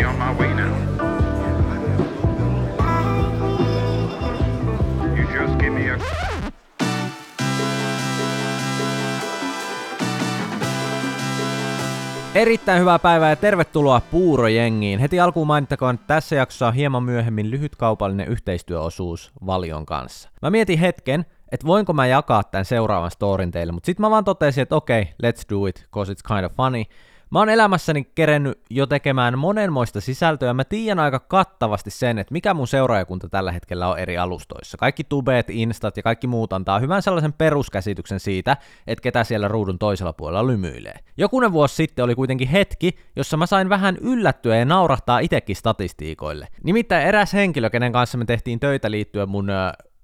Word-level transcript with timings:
me 0.00 0.06
on 0.06 0.14
my 0.14 0.32
way 0.38 0.54
now. 0.54 0.74
You 5.16 5.40
just 5.40 5.58
give 5.58 5.70
me 5.70 5.90
a. 5.90 5.98
Erittäin 12.34 12.80
hyvää 12.80 12.98
päivää 12.98 13.30
ja 13.30 13.36
tervetuloa 13.36 14.00
Puurojengiin. 14.00 14.98
Heti 14.98 15.20
alkuun 15.20 15.46
mainittakoon, 15.46 15.94
että 15.94 16.06
tässä 16.06 16.36
jaksossa 16.36 16.66
on 16.66 16.74
hieman 16.74 17.02
myöhemmin 17.02 17.50
lyhyt 17.50 17.76
kaupallinen 17.76 18.28
yhteistyöosuus 18.28 19.32
Valion 19.46 19.86
kanssa. 19.86 20.30
Mä 20.42 20.50
mietin 20.50 20.78
hetken, 20.78 21.26
että 21.52 21.66
voinko 21.66 21.92
mä 21.92 22.06
jakaa 22.06 22.42
tämän 22.42 22.64
seuraavan 22.64 23.10
storin 23.10 23.50
teille, 23.50 23.72
mutta 23.72 23.86
sitten 23.86 24.02
mä 24.02 24.10
vaan 24.10 24.24
totesin, 24.24 24.62
että 24.62 24.76
okei, 24.76 25.02
okay, 25.02 25.12
let's 25.30 25.44
do 25.50 25.66
it, 25.66 25.86
cause 25.94 26.12
it's 26.12 26.34
kind 26.34 26.44
of 26.44 26.52
funny. 26.52 26.84
Mä 27.30 27.38
oon 27.38 27.48
elämässäni 27.48 28.04
kerennyt 28.14 28.60
jo 28.70 28.86
tekemään 28.86 29.38
monenmoista 29.38 30.00
sisältöä, 30.00 30.54
mä 30.54 30.64
tiedän 30.64 30.98
aika 30.98 31.18
kattavasti 31.18 31.90
sen, 31.90 32.18
että 32.18 32.32
mikä 32.32 32.54
mun 32.54 32.68
seuraajakunta 32.68 33.28
tällä 33.28 33.52
hetkellä 33.52 33.88
on 33.88 33.98
eri 33.98 34.18
alustoissa. 34.18 34.78
Kaikki 34.78 35.04
tubeet, 35.04 35.50
instat 35.50 35.96
ja 35.96 36.02
kaikki 36.02 36.26
muut 36.26 36.52
antaa 36.52 36.78
hyvän 36.78 37.02
sellaisen 37.02 37.32
peruskäsityksen 37.32 38.20
siitä, 38.20 38.56
että 38.86 39.02
ketä 39.02 39.24
siellä 39.24 39.48
ruudun 39.48 39.78
toisella 39.78 40.12
puolella 40.12 40.46
lymyilee. 40.46 40.96
Jokunen 41.16 41.52
vuosi 41.52 41.74
sitten 41.74 42.04
oli 42.04 42.14
kuitenkin 42.14 42.48
hetki, 42.48 42.98
jossa 43.16 43.36
mä 43.36 43.46
sain 43.46 43.68
vähän 43.68 43.96
yllättyä 44.00 44.56
ja 44.56 44.64
naurahtaa 44.64 45.18
itekin 45.18 45.56
statistiikoille. 45.56 46.48
Nimittäin 46.64 47.06
eräs 47.06 47.32
henkilö, 47.32 47.70
kenen 47.70 47.92
kanssa 47.92 48.18
me 48.18 48.24
tehtiin 48.24 48.60
töitä 48.60 48.90
liittyen 48.90 49.28
mun 49.28 49.46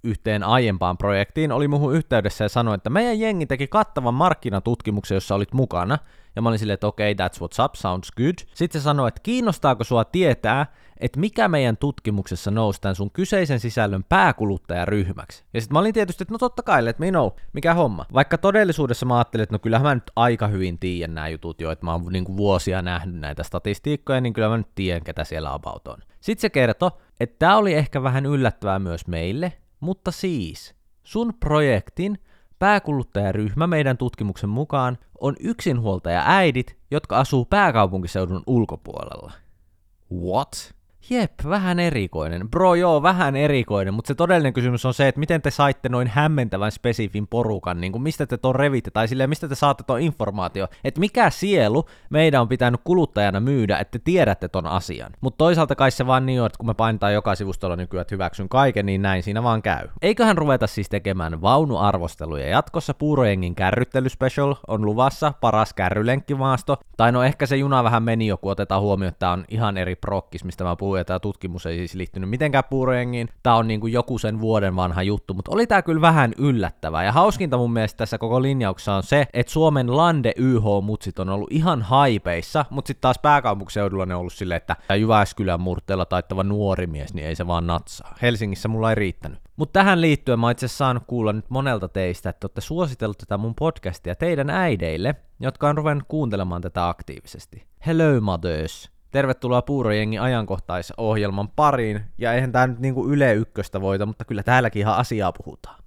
yhteen 0.06 0.44
aiempaan 0.44 0.98
projektiin, 0.98 1.52
oli 1.52 1.68
muuhun 1.68 1.94
yhteydessä 1.94 2.44
ja 2.44 2.48
sanoi, 2.48 2.74
että 2.74 2.90
meidän 2.90 3.20
jengi 3.20 3.46
teki 3.46 3.66
kattavan 3.66 4.14
markkinatutkimuksen, 4.14 5.16
jossa 5.16 5.34
olit 5.34 5.52
mukana, 5.52 5.98
ja 6.36 6.42
mä 6.42 6.48
olin 6.48 6.58
silleen, 6.58 6.74
että 6.74 6.86
okei, 6.86 7.12
okay, 7.12 7.26
that's 7.26 7.38
what's 7.38 7.64
up, 7.64 7.74
sounds 7.74 8.12
good. 8.16 8.34
Sitten 8.54 8.80
se 8.80 8.84
sanoi, 8.84 9.08
että 9.08 9.20
kiinnostaako 9.22 9.84
sua 9.84 10.04
tietää, 10.04 10.66
että 11.00 11.20
mikä 11.20 11.48
meidän 11.48 11.76
tutkimuksessa 11.76 12.50
nousi 12.50 12.80
tämän 12.80 12.94
sun 12.94 13.10
kyseisen 13.10 13.60
sisällön 13.60 14.04
pääkuluttajaryhmäksi. 14.04 15.44
Ja 15.54 15.60
sitten 15.60 15.74
mä 15.74 15.78
olin 15.78 15.94
tietysti, 15.94 16.24
että 16.24 16.34
no 16.34 16.38
totta 16.38 16.62
kai, 16.62 16.84
let 16.84 16.98
me 16.98 17.10
know, 17.10 17.30
mikä 17.52 17.74
homma. 17.74 18.06
Vaikka 18.12 18.38
todellisuudessa 18.38 19.06
mä 19.06 19.16
ajattelin, 19.16 19.42
että 19.42 19.54
no 19.54 19.58
kyllähän 19.58 19.86
mä 19.86 19.94
nyt 19.94 20.10
aika 20.16 20.46
hyvin 20.46 20.78
tiedän 20.78 21.14
nämä 21.14 21.28
jutut 21.28 21.60
jo, 21.60 21.70
että 21.70 21.84
mä 21.84 21.92
oon 21.92 22.06
niinku 22.10 22.36
vuosia 22.36 22.82
nähnyt 22.82 23.20
näitä 23.20 23.42
statistiikkoja, 23.42 24.20
niin 24.20 24.32
kyllä 24.32 24.48
mä 24.48 24.56
nyt 24.56 24.74
tiedän, 24.74 25.04
ketä 25.04 25.24
siellä 25.24 25.52
about 25.52 25.88
on. 25.88 25.98
Sitten 26.20 26.40
se 26.40 26.50
kertoi, 26.50 26.90
että 27.20 27.36
tämä 27.38 27.56
oli 27.56 27.74
ehkä 27.74 28.02
vähän 28.02 28.26
yllättävää 28.26 28.78
myös 28.78 29.06
meille, 29.06 29.52
mutta 29.86 30.10
siis, 30.10 30.74
sun 31.04 31.34
projektin 31.40 32.18
pääkuluttajaryhmä 32.58 33.66
meidän 33.66 33.96
tutkimuksen 33.96 34.50
mukaan 34.50 34.98
on 35.20 35.36
yksinhuoltaja 35.40 36.22
äidit, 36.26 36.76
jotka 36.90 37.18
asuu 37.18 37.44
pääkaupunkiseudun 37.44 38.42
ulkopuolella. 38.46 39.32
What? 40.12 40.75
Jep, 41.10 41.32
vähän 41.48 41.78
erikoinen. 41.80 42.50
Bro, 42.50 42.74
joo, 42.74 43.02
vähän 43.02 43.36
erikoinen, 43.36 43.94
mutta 43.94 44.08
se 44.08 44.14
todellinen 44.14 44.52
kysymys 44.52 44.84
on 44.84 44.94
se, 44.94 45.08
että 45.08 45.18
miten 45.18 45.42
te 45.42 45.50
saitte 45.50 45.88
noin 45.88 46.08
hämmentävän 46.08 46.72
spesifin 46.72 47.26
porukan, 47.26 47.80
niin 47.80 47.92
kuin 47.92 48.02
mistä 48.02 48.26
te 48.26 48.36
ton 48.36 48.54
revitte, 48.54 48.90
tai 48.90 49.08
silleen, 49.08 49.28
mistä 49.28 49.48
te 49.48 49.54
saatte 49.54 49.84
ton 49.86 50.00
informaatio, 50.00 50.68
että 50.84 51.00
mikä 51.00 51.30
sielu 51.30 51.84
meidän 52.10 52.40
on 52.40 52.48
pitänyt 52.48 52.80
kuluttajana 52.84 53.40
myydä, 53.40 53.78
että 53.78 53.98
te 53.98 54.02
tiedätte 54.04 54.48
ton 54.48 54.66
asian. 54.66 55.12
Mutta 55.20 55.38
toisaalta 55.38 55.74
kai 55.74 55.90
se 55.90 56.06
vaan 56.06 56.26
niin 56.26 56.40
on, 56.40 56.46
että 56.46 56.58
kun 56.58 56.66
me 56.66 56.74
painetaan 56.74 57.14
joka 57.14 57.34
sivustolla 57.34 57.76
nykyään, 57.76 58.02
että 58.02 58.14
hyväksyn 58.14 58.48
kaiken, 58.48 58.86
niin 58.86 59.02
näin 59.02 59.22
siinä 59.22 59.42
vaan 59.42 59.62
käy. 59.62 59.88
Eiköhän 60.02 60.38
ruveta 60.38 60.66
siis 60.66 60.88
tekemään 60.88 61.42
vaunuarvosteluja 61.42 62.48
jatkossa, 62.48 62.94
Puurojengin 62.94 63.54
kärryttelyspecial 63.54 64.54
on 64.68 64.84
luvassa, 64.84 65.32
paras 65.40 65.74
kärrylenkkimaasto, 65.74 66.76
tai 66.96 67.12
no 67.12 67.22
ehkä 67.22 67.46
se 67.46 67.56
juna 67.56 67.84
vähän 67.84 68.02
meni 68.02 68.26
jo, 68.26 68.36
kun 68.36 68.52
otetaan 68.52 68.82
huomioon, 68.82 69.08
että 69.08 69.18
tää 69.18 69.30
on 69.30 69.44
ihan 69.48 69.76
eri 69.76 69.96
prokkis, 69.96 70.44
mistä 70.44 70.64
mä 70.64 70.76
puhun, 70.76 70.95
ja 70.98 71.04
tämä 71.04 71.20
tutkimus 71.20 71.66
ei 71.66 71.76
siis 71.76 71.94
liittynyt 71.94 72.30
mitenkään 72.30 72.64
puurojengiin. 72.70 73.28
Tämä 73.42 73.56
on 73.56 73.68
niin 73.68 73.80
kuin 73.80 73.92
joku 73.92 74.18
sen 74.18 74.40
vuoden 74.40 74.76
vanha 74.76 75.02
juttu, 75.02 75.34
mutta 75.34 75.50
oli 75.54 75.66
tämä 75.66 75.82
kyllä 75.82 76.00
vähän 76.00 76.32
yllättävää. 76.38 77.04
Ja 77.04 77.12
hauskinta 77.12 77.56
mun 77.56 77.72
mielestä 77.72 77.98
tässä 77.98 78.18
koko 78.18 78.42
linjauksessa 78.42 78.94
on 78.94 79.02
se, 79.02 79.26
että 79.32 79.52
Suomen 79.52 79.96
Lande 79.96 80.32
YH-mutsit 80.36 81.18
on 81.18 81.28
ollut 81.28 81.52
ihan 81.52 81.82
haipeissa, 81.82 82.64
mutta 82.70 82.86
sitten 82.86 83.02
taas 83.02 83.18
pääkaupunkiseudulla 83.22 84.06
ne 84.06 84.14
on 84.14 84.20
ollut 84.20 84.32
silleen, 84.32 84.56
että 84.56 84.76
Jyväskylän 84.98 85.60
murteella 85.60 86.04
taittava 86.04 86.44
nuori 86.44 86.86
mies, 86.86 87.14
niin 87.14 87.26
ei 87.26 87.34
se 87.34 87.46
vaan 87.46 87.66
natsaa. 87.66 88.14
Helsingissä 88.22 88.68
mulla 88.68 88.90
ei 88.90 88.94
riittänyt. 88.94 89.38
Mutta 89.56 89.72
tähän 89.72 90.00
liittyen 90.00 90.40
mä 90.40 90.50
itse 90.50 90.68
saanut 90.68 91.02
kuulla 91.06 91.32
nyt 91.32 91.50
monelta 91.50 91.88
teistä, 91.88 92.30
että 92.30 92.44
olette 92.44 92.60
suositellut 92.60 93.18
tätä 93.18 93.36
mun 93.36 93.54
podcastia 93.54 94.14
teidän 94.14 94.50
äideille, 94.50 95.14
jotka 95.40 95.68
on 95.68 95.76
ruvennut 95.76 96.04
kuuntelemaan 96.08 96.62
tätä 96.62 96.88
aktiivisesti. 96.88 97.66
Hello 97.86 98.20
mothers! 98.20 98.95
Tervetuloa 99.16 99.62
Puurojengi 99.62 100.18
ajankohtaisohjelman 100.18 101.48
pariin, 101.48 102.00
ja 102.18 102.32
eihän 102.32 102.52
tää 102.52 102.66
nyt 102.66 102.78
niinku 102.78 103.08
Yle 103.08 103.34
Ykköstä 103.34 103.80
voita, 103.80 104.06
mutta 104.06 104.24
kyllä 104.24 104.42
täälläkin 104.42 104.80
ihan 104.80 104.96
asiaa 104.96 105.32
puhutaan. 105.32 105.82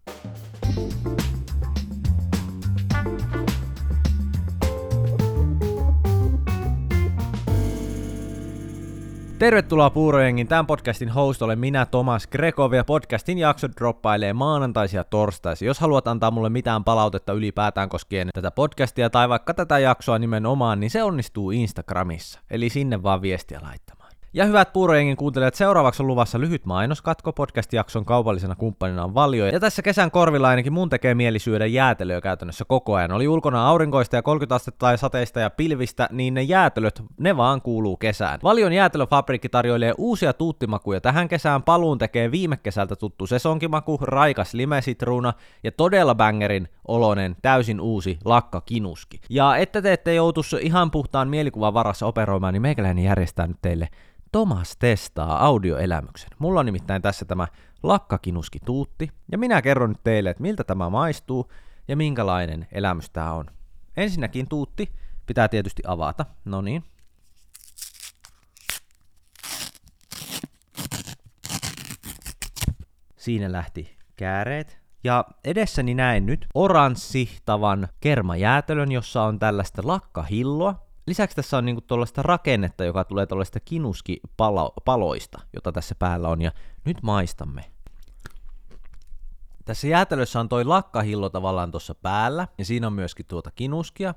Tervetuloa 9.40 9.90
Puurojengin. 9.90 10.48
Tämän 10.48 10.68
podcastin 10.68 11.10
host 11.10 11.42
olen 11.42 11.60
minä, 11.60 11.86
Tomas 11.86 12.28
Grekov, 12.28 12.74
ja 12.74 12.84
podcastin 12.84 13.38
jakso 13.38 13.68
droppailee 13.80 14.34
maanantaisia 14.34 15.04
torstaisia. 15.04 15.66
Jos 15.68 15.80
haluat 15.80 16.08
antaa 16.08 16.32
mulle 16.32 16.50
mitään 16.50 16.84
palautetta 16.84 17.34
ylipäätään 17.34 17.90
koskien 17.90 18.30
tätä 18.34 18.52
podcastia 18.52 19.10
tai 19.10 19.30
vaikka 19.30 19.54
tätä 19.54 19.80
jaksoa 19.80 20.20
nimenomaan, 20.20 20.80
niin 20.80 20.90
se 20.90 21.04
onnistuu 21.04 21.52
Instagramissa. 21.52 22.40
Eli 22.50 22.70
sinne 22.70 23.04
vaan 23.04 23.22
viestiä 23.22 23.60
laittamaan. 23.62 23.99
Ja 24.34 24.46
hyvät 24.46 24.74
puurojengin 24.74 25.18
kuuntelijat, 25.18 25.56
seuraavaksi 25.56 26.04
on 26.04 26.08
luvassa 26.08 26.40
lyhyt 26.40 26.66
mainoskatko. 26.66 27.34
Podcast-jakson 27.34 28.06
kaupallisena 28.06 28.56
kumppanina 28.56 29.04
on 29.04 29.14
Valio. 29.14 29.46
Ja 29.46 29.60
tässä 29.60 29.82
kesän 29.82 30.12
korvilla 30.12 30.50
ainakin 30.50 30.74
mun 30.74 30.90
tekee 30.90 31.16
mieli 31.16 31.40
syödä 31.40 31.66
jäätelöä 31.66 32.22
käytännössä 32.22 32.66
koko 32.68 32.96
ajan. 32.96 33.12
Oli 33.12 33.28
ulkona 33.28 33.68
aurinkoista 33.68 34.16
ja 34.16 34.22
30 34.22 34.56
astetta 34.56 34.80
tai 34.80 34.98
sateista 34.98 35.40
ja 35.40 35.50
pilvistä, 35.50 36.10
niin 36.12 36.34
ne 36.34 36.42
jäätelöt, 36.42 37.04
ne 37.20 37.38
vaan 37.38 37.62
kuuluu 37.62 37.98
kesään. 37.98 38.40
Valion 38.44 38.74
jäätelöfabrikki 38.74 39.50
tarjoilee 39.50 39.94
uusia 39.98 40.34
tuuttimakuja. 40.34 41.02
Tähän 41.02 41.28
kesään 41.28 41.64
paluun 41.64 41.98
tekee 41.98 42.32
viime 42.32 42.58
kesältä 42.58 42.96
tuttu 42.96 43.28
sesonkimaku, 43.28 43.98
raikas 44.02 44.54
limesitruuna 44.54 45.34
ja 45.64 45.72
todella 45.72 46.16
bangerin 46.16 46.68
olonen, 46.88 47.36
täysin 47.42 47.82
uusi 47.82 48.20
lakka 48.26 48.62
kinuski. 48.62 49.22
Ja 49.30 49.58
että 49.58 49.82
te 49.82 49.94
ette 49.94 50.14
joutuisi 50.14 50.58
ihan 50.62 50.92
puhtaan 50.92 51.30
mielikuvan 51.30 51.74
varassa 51.74 52.06
operoimaan, 52.06 52.54
niin 52.54 52.62
meikäläinen 52.62 53.04
järjestää 53.04 53.48
nyt 53.48 53.58
teille 53.62 53.90
Tomas 54.32 54.78
testaa 54.78 55.46
audioelämyksen. 55.46 56.30
Mulla 56.40 56.60
on 56.60 56.66
nimittäin 56.66 57.02
tässä 57.02 57.26
tämä 57.26 57.48
lakkakinuski 57.84 58.60
tuutti, 58.66 59.12
ja 59.32 59.38
minä 59.38 59.62
kerron 59.62 59.90
nyt 59.90 60.04
teille, 60.04 60.30
että 60.30 60.42
miltä 60.42 60.64
tämä 60.64 60.90
maistuu 60.90 61.52
ja 61.88 61.96
minkälainen 61.96 62.68
elämys 62.72 63.10
tämä 63.10 63.34
on. 63.34 63.46
Ensinnäkin 63.98 64.48
tuutti 64.48 64.92
pitää 65.26 65.48
tietysti 65.48 65.84
avata. 65.88 66.26
No 66.46 66.62
niin. 66.62 66.84
Siinä 73.18 73.52
lähti 73.52 73.98
kääreet. 74.16 74.80
Ja 75.04 75.26
edessäni 75.44 75.94
näen 75.94 76.26
nyt 76.26 76.48
oranssihtavan 76.54 77.88
kermajäätelön, 78.00 78.92
jossa 78.92 79.24
on 79.24 79.40
tällaista 79.40 79.82
lakkahilloa, 79.86 80.89
Lisäksi 81.10 81.36
tässä 81.36 81.58
on 81.58 81.66
niinku 81.66 81.82
tuollaista 81.82 82.24
rakennetta, 82.24 82.84
joka 82.84 83.04
tulee 83.04 83.26
tuollaista 83.26 83.60
kinuskipaloista, 83.60 85.40
jota 85.54 85.72
tässä 85.72 85.96
päällä 85.96 86.30
on, 86.30 86.42
ja 86.42 86.52
nyt 86.86 86.98
maistamme. 87.02 87.66
Tässä 89.66 89.88
jäätelössä 89.88 90.40
on 90.40 90.50
toi 90.50 90.66
lakkahillo 90.66 91.30
tavallaan 91.30 91.72
tuossa 91.72 91.96
päällä, 91.96 92.48
ja 92.58 92.66
siinä 92.66 92.88
on 92.88 92.94
myöskin 92.94 93.26
tuota 93.26 93.52
kinuskia, 93.52 94.14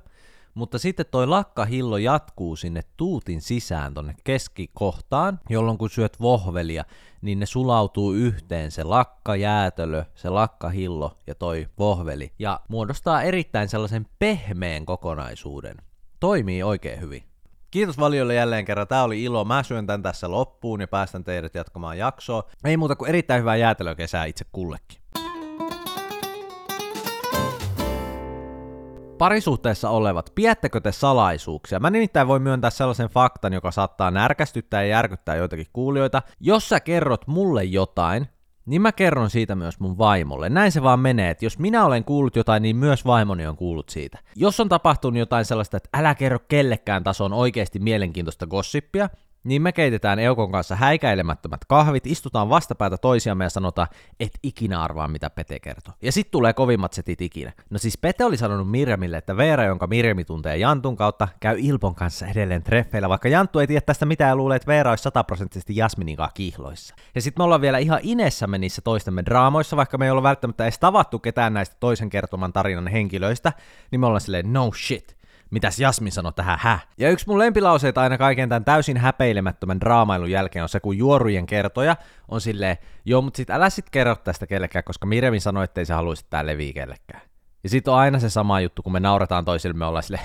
mutta 0.55 0.79
sitten 0.79 1.07
toi 1.11 1.27
lakkahillo 1.27 1.97
jatkuu 1.97 2.57
sinne 2.57 2.83
tuutin 2.97 3.41
sisään 3.41 3.95
tonne 3.95 4.15
keskikohtaan, 4.25 5.41
jolloin 5.49 5.79
kun 5.79 5.91
syöt 5.91 6.21
vohvelia, 6.21 6.85
niin 7.23 7.39
ne 7.39 7.47
sulautuu 7.47 8.13
yhteen 8.13 8.71
se 8.71 8.85
lakkajäätelö, 8.85 10.05
se 10.15 10.29
lakkahillo 10.29 11.19
ja 11.27 11.35
toi 11.35 11.69
vohveli, 11.79 12.33
ja 12.39 12.61
muodostaa 12.69 13.23
erittäin 13.23 13.69
sellaisen 13.69 14.07
pehmeän 14.19 14.87
kokonaisuuden 14.87 15.77
toimii 16.23 16.63
oikein 16.63 17.01
hyvin. 17.01 17.23
Kiitos 17.71 17.99
Valiolle 17.99 18.35
jälleen 18.35 18.65
kerran, 18.65 18.89
tämä 18.89 19.03
oli 19.03 19.23
ilo. 19.23 19.45
Mä 19.45 19.63
syön 19.63 19.87
tän 19.87 20.03
tässä 20.03 20.31
loppuun 20.31 20.81
ja 20.81 20.89
päästän 20.89 21.25
teidät 21.25 21.55
jatkamaan 21.55 21.99
jaksoa. 21.99 22.43
Ei 22.65 22.77
muuta 22.77 22.97
kuin 22.97 23.09
erittäin 23.09 23.41
hyvää 23.41 23.57
jäätelökesää 23.57 24.25
itse 24.25 24.45
kullekin. 24.53 24.99
Parisuhteessa 29.19 29.91
olevat, 29.91 30.33
piettäkö 30.35 30.81
te 30.81 30.93
salaisuuksia? 30.93 31.81
Mä 31.81 31.91
nimittäin 31.91 32.29
voi 32.29 32.41
myöntää 32.41 32.71
sellaisen 32.71 33.09
faktan, 33.09 33.53
joka 33.53 33.71
saattaa 33.71 34.11
närkästyttää 34.11 34.83
ja 34.83 34.89
järkyttää 34.89 35.37
joitakin 35.37 35.67
kuulijoita. 35.73 36.23
Jos 36.41 36.69
sä 36.69 36.81
kerrot 36.81 37.27
mulle 37.27 37.65
jotain, 37.65 38.29
niin 38.67 38.83
mä 38.83 38.93
kerron 38.93 39.31
siitä 39.31 39.55
myös 39.55 39.81
mun 39.81 39.99
vaimolle. 39.99 40.49
Näin 40.49 40.73
se 40.73 40.83
vaan 40.83 41.01
menee, 41.01 41.31
että 41.31 41.45
jos 41.45 41.59
minä 41.59 41.85
olen 41.85 42.05
kuullut 42.05 42.37
jotain, 42.37 42.63
niin 42.63 42.77
myös 42.77 43.07
vaimoni 43.07 43.47
on 43.47 43.57
kuullut 43.57 43.89
siitä. 43.89 44.19
Jos 44.37 44.61
on 44.61 44.69
tapahtunut 44.69 45.19
jotain 45.19 45.45
sellaista, 45.45 45.77
että 45.77 45.89
älä 45.95 46.15
kerro 46.15 46.39
kellekään 46.49 47.05
tason 47.05 47.33
oikeasti 47.33 47.79
mielenkiintoista 47.79 48.47
gossippia, 48.47 49.09
niin 49.45 49.63
me 49.63 49.73
keitetään 49.73 50.19
Eukon 50.19 50.53
kanssa 50.53 50.77
häikäilemättömät 50.77 51.61
kahvit, 51.69 52.07
istutaan 52.07 52.49
vastapäätä 52.49 52.97
toisiamme 52.97 53.45
ja 53.45 53.51
sanotaan, 53.51 53.89
et 54.21 54.33
ikinä 54.43 54.83
arvaa 54.83 55.09
mitä 55.09 55.31
Pete 55.31 55.61
kertoo. 55.61 55.95
Ja 56.03 56.13
sitten 56.13 56.33
tulee 56.33 56.53
kovimmat 56.53 56.93
setit 56.93 57.21
ikinä. 57.21 57.53
No 57.71 57.79
siis 57.79 57.99
Pete 57.99 58.25
oli 58.25 58.37
sanonut 58.37 58.71
Mirjamille, 58.71 59.17
että 59.17 59.37
Veera, 59.37 59.65
jonka 59.65 59.87
Mirjami 59.87 60.25
tuntee 60.25 60.57
Jantun 60.57 60.97
kautta, 60.97 61.29
käy 61.41 61.57
Ilpon 61.59 61.95
kanssa 61.95 62.27
edelleen 62.27 62.63
treffeillä, 62.63 63.09
vaikka 63.09 63.29
Janttu 63.29 63.59
ei 63.59 63.67
tiedä 63.67 63.81
tästä 63.81 64.07
mitään 64.07 64.29
ja 64.29 64.37
luulee, 64.37 64.57
että 64.57 64.67
Veera 64.67 64.91
olisi 64.91 65.03
sataprosenttisesti 65.03 65.77
Jasminin 65.77 66.17
kanssa 66.17 66.35
kihloissa. 66.35 66.95
Ja 67.15 67.23
sitten 67.23 67.41
me 67.41 67.45
ollaan 67.45 67.61
vielä 67.61 67.79
ihan 67.79 68.01
inessämme 68.03 68.59
niissä 68.59 68.83
toistemme 68.83 69.25
draamoissa, 69.25 69.77
vaikka 69.77 69.99
me 69.99 70.05
ei 70.05 70.11
olla 70.11 70.23
välttämättä 70.23 70.65
edes 70.65 70.79
tavattu 70.79 71.19
ketään 71.19 71.55
näistä 71.55 71.77
toisen 71.81 72.11
kertoman 72.11 72.53
tarinan 72.53 72.89
henkilöistä, 72.89 73.53
niin 73.91 74.01
me 74.01 74.07
ollaan 74.07 74.21
silleen 74.21 74.53
no 74.53 74.71
shit 74.87 75.22
Mitäs 75.53 75.79
Jasmin 75.79 76.13
sanoi 76.13 76.33
tähän 76.33 76.59
hä? 76.61 76.79
Ja 76.99 77.11
yksi 77.11 77.27
mun 77.29 77.39
lempilauseita 77.39 78.01
aina 78.01 78.19
kaiken 78.19 78.49
tämän 78.49 78.65
täysin 78.65 78.97
häpeilemättömän 78.97 79.81
draamailun 79.81 80.31
jälkeen 80.31 80.63
on 80.63 80.69
se, 80.69 80.81
kun 80.81 80.99
juorujen 80.99 81.47
kertoja 81.47 81.97
on 82.29 82.41
silleen, 82.41 82.77
joo, 83.05 83.23
mutta 83.23 83.37
sit 83.37 83.51
älä 83.51 83.71
sit 83.71 83.91
kerro 83.91 84.17
tästä 84.17 84.47
kellekään, 84.47 84.85
koska 84.85 85.07
Mirevin 85.07 85.41
sanoi, 85.41 85.65
ettei 85.65 85.87
se 85.87 85.95
haluaisi 85.95 86.27
tää 86.31 86.47
leviä 86.47 86.73
kellekään. 86.73 87.23
Ja 87.63 87.69
sitten 87.69 87.93
on 87.95 88.01
aina 88.01 88.19
se 88.19 88.31
sama 88.31 88.61
juttu, 88.61 88.83
kun 88.83 88.93
me 88.93 89.01
naurataan 89.01 89.45
toisille, 89.45 89.87
ollaan 89.87 90.03
sille, 90.03 90.21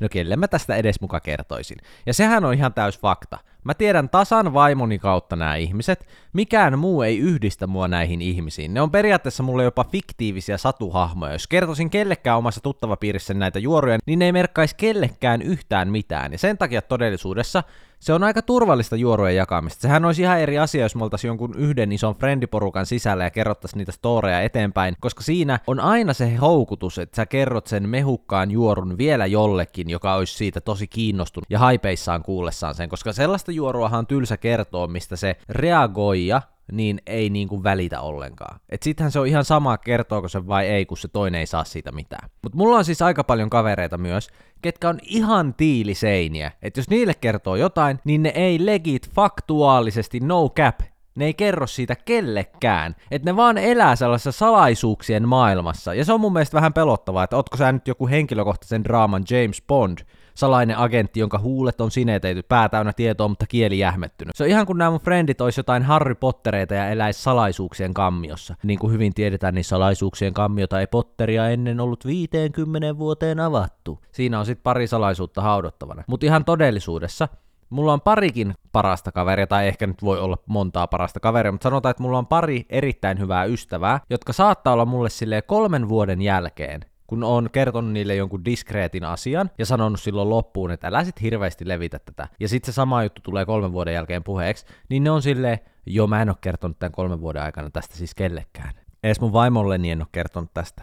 no 0.00 0.08
kelle 0.08 0.36
mä 0.36 0.48
tästä 0.48 0.76
edes 0.76 1.00
muka 1.00 1.20
kertoisin. 1.20 1.78
Ja 2.06 2.14
sehän 2.14 2.44
on 2.44 2.54
ihan 2.54 2.74
täys 2.74 2.98
fakta. 2.98 3.38
Mä 3.64 3.74
tiedän 3.74 4.08
tasan 4.08 4.54
vaimoni 4.54 4.98
kautta 4.98 5.36
nämä 5.36 5.56
ihmiset, 5.56 6.06
mikään 6.32 6.78
muu 6.78 7.02
ei 7.02 7.18
yhdistä 7.18 7.66
mua 7.66 7.88
näihin 7.88 8.22
ihmisiin. 8.22 8.74
Ne 8.74 8.80
on 8.80 8.90
periaatteessa 8.90 9.42
mulle 9.42 9.64
jopa 9.64 9.84
fiktiivisiä 9.84 10.58
satuhahmoja. 10.58 11.32
Jos 11.32 11.46
kertoisin 11.46 11.90
kellekään 11.90 12.38
omassa 12.38 12.60
tuttavapiirissä 12.60 13.34
näitä 13.34 13.58
juoruja, 13.58 13.98
niin 14.06 14.18
ne 14.18 14.24
ei 14.24 14.32
merkkaisi 14.32 14.76
kellekään 14.76 15.42
yhtään 15.42 15.90
mitään. 15.90 16.32
Ja 16.32 16.38
sen 16.38 16.58
takia 16.58 16.82
todellisuudessa 16.82 17.62
se 18.04 18.12
on 18.12 18.24
aika 18.24 18.42
turvallista 18.42 18.96
juorujen 18.96 19.36
jakamista. 19.36 19.80
Sehän 19.80 20.04
olisi 20.04 20.22
ihan 20.22 20.40
eri 20.40 20.58
asia, 20.58 20.82
jos 20.82 20.96
me 20.96 21.04
oltaisiin 21.04 21.28
jonkun 21.28 21.54
yhden 21.56 21.92
ison 21.92 22.14
friendiporukan 22.14 22.86
sisällä 22.86 23.24
ja 23.24 23.30
kerrottaisiin 23.30 23.78
niitä 23.78 23.92
storeja 23.92 24.40
eteenpäin, 24.40 24.96
koska 25.00 25.22
siinä 25.22 25.60
on 25.66 25.80
aina 25.80 26.12
se 26.12 26.36
houkutus, 26.36 26.98
että 26.98 27.16
sä 27.16 27.26
kerrot 27.26 27.66
sen 27.66 27.88
mehukkaan 27.88 28.50
juorun 28.50 28.98
vielä 28.98 29.26
jollekin, 29.26 29.90
joka 29.90 30.14
olisi 30.14 30.36
siitä 30.36 30.60
tosi 30.60 30.86
kiinnostunut 30.86 31.46
ja 31.50 31.58
haipeissaan 31.58 32.22
kuullessaan 32.22 32.74
sen, 32.74 32.88
koska 32.88 33.12
sellaista 33.12 33.52
juoruahan 33.54 33.98
on 33.98 34.06
tylsä 34.06 34.36
kertoa, 34.36 34.86
mistä 34.86 35.16
se 35.16 35.36
reagoija 35.48 36.42
niin 36.72 37.00
ei 37.06 37.30
niin 37.30 37.48
kuin 37.48 37.62
välitä 37.62 38.00
ollenkaan. 38.00 38.60
Et 38.68 38.82
sittenhän 38.82 39.12
se 39.12 39.18
on 39.18 39.26
ihan 39.26 39.44
sama, 39.44 39.78
kertooko 39.78 40.28
se 40.28 40.46
vai 40.46 40.66
ei, 40.66 40.86
kun 40.86 40.98
se 40.98 41.08
toinen 41.08 41.40
ei 41.40 41.46
saa 41.46 41.64
siitä 41.64 41.92
mitään. 41.92 42.28
Mutta 42.42 42.58
mulla 42.58 42.76
on 42.76 42.84
siis 42.84 43.02
aika 43.02 43.24
paljon 43.24 43.50
kavereita 43.50 43.98
myös, 43.98 44.28
ketkä 44.62 44.88
on 44.88 44.98
ihan 45.02 45.54
tiiliseiniä. 45.54 46.52
Että 46.62 46.80
jos 46.80 46.90
niille 46.90 47.14
kertoo 47.14 47.56
jotain, 47.56 48.00
niin 48.04 48.22
ne 48.22 48.28
ei 48.28 48.66
legit 48.66 49.10
faktuaalisesti 49.10 50.20
no 50.20 50.48
cap 50.48 50.80
ne 51.14 51.24
ei 51.24 51.34
kerro 51.34 51.66
siitä 51.66 51.96
kellekään. 51.96 52.96
Että 53.10 53.30
ne 53.30 53.36
vaan 53.36 53.58
elää 53.58 53.96
sellaisessa 53.96 54.32
salaisuuksien 54.32 55.28
maailmassa. 55.28 55.94
Ja 55.94 56.04
se 56.04 56.12
on 56.12 56.20
mun 56.20 56.32
mielestä 56.32 56.54
vähän 56.54 56.72
pelottavaa, 56.72 57.24
että 57.24 57.36
ootko 57.36 57.56
sä 57.56 57.72
nyt 57.72 57.88
joku 57.88 58.08
henkilökohtaisen 58.08 58.84
draaman 58.84 59.24
James 59.30 59.62
Bond, 59.68 59.98
salainen 60.34 60.78
agentti, 60.78 61.20
jonka 61.20 61.38
huulet 61.38 61.80
on 61.80 61.90
sineteity, 61.90 62.42
pää 62.42 62.68
täynnä 62.68 62.92
tietoa, 62.92 63.28
mutta 63.28 63.46
kieli 63.46 63.78
jähmettynyt. 63.78 64.36
Se 64.36 64.44
on 64.44 64.50
ihan 64.50 64.66
kuin 64.66 64.78
nämä 64.78 64.90
mun 64.90 65.00
frendit 65.00 65.40
olisi 65.40 65.60
jotain 65.60 65.82
Harry 65.82 66.14
Pottereita 66.14 66.74
ja 66.74 66.88
eläisi 66.88 67.22
salaisuuksien 67.22 67.94
kammiossa. 67.94 68.54
Niin 68.62 68.78
kuin 68.78 68.92
hyvin 68.92 69.14
tiedetään, 69.14 69.54
niin 69.54 69.64
salaisuuksien 69.64 70.34
kammiota 70.34 70.80
ei 70.80 70.86
Potteria 70.86 71.48
ennen 71.48 71.80
ollut 71.80 72.06
50 72.06 72.98
vuoteen 72.98 73.40
avattu. 73.40 74.00
Siinä 74.12 74.38
on 74.38 74.46
sitten 74.46 74.62
pari 74.62 74.86
salaisuutta 74.86 75.42
haudottavana. 75.42 76.04
Mutta 76.06 76.26
ihan 76.26 76.44
todellisuudessa 76.44 77.28
Mulla 77.70 77.92
on 77.92 78.00
parikin 78.00 78.54
parasta 78.72 79.12
kaveria, 79.12 79.46
tai 79.46 79.68
ehkä 79.68 79.86
nyt 79.86 80.02
voi 80.02 80.20
olla 80.20 80.38
montaa 80.46 80.86
parasta 80.86 81.20
kaveria, 81.20 81.52
mutta 81.52 81.62
sanotaan, 81.62 81.90
että 81.90 82.02
mulla 82.02 82.18
on 82.18 82.26
pari 82.26 82.66
erittäin 82.68 83.18
hyvää 83.18 83.44
ystävää, 83.44 84.00
jotka 84.10 84.32
saattaa 84.32 84.72
olla 84.72 84.84
mulle 84.84 85.10
sille 85.10 85.42
kolmen 85.42 85.88
vuoden 85.88 86.22
jälkeen 86.22 86.80
kun 87.06 87.24
on 87.24 87.48
kertonut 87.52 87.92
niille 87.92 88.14
jonkun 88.14 88.44
diskreetin 88.44 89.04
asian 89.04 89.50
ja 89.58 89.66
sanonut 89.66 90.00
silloin 90.00 90.30
loppuun, 90.30 90.70
että 90.70 90.86
älä 90.86 91.04
sit 91.04 91.22
hirveästi 91.22 91.68
levitä 91.68 91.98
tätä, 91.98 92.28
ja 92.40 92.48
sitten 92.48 92.72
se 92.72 92.76
sama 92.76 93.02
juttu 93.02 93.20
tulee 93.20 93.46
kolmen 93.46 93.72
vuoden 93.72 93.94
jälkeen 93.94 94.24
puheeksi, 94.24 94.66
niin 94.88 95.04
ne 95.04 95.10
on 95.10 95.22
silleen, 95.22 95.58
joo 95.86 96.06
mä 96.06 96.22
en 96.22 96.28
ole 96.28 96.36
kertonut 96.40 96.78
tämän 96.78 96.92
kolmen 96.92 97.20
vuoden 97.20 97.42
aikana 97.42 97.70
tästä 97.70 97.96
siis 97.96 98.14
kellekään. 98.14 98.74
Ees 99.02 99.20
mun 99.20 99.32
vaimolleni 99.32 99.90
en 99.90 100.00
ole 100.00 100.08
kertonut 100.12 100.54
tästä. 100.54 100.82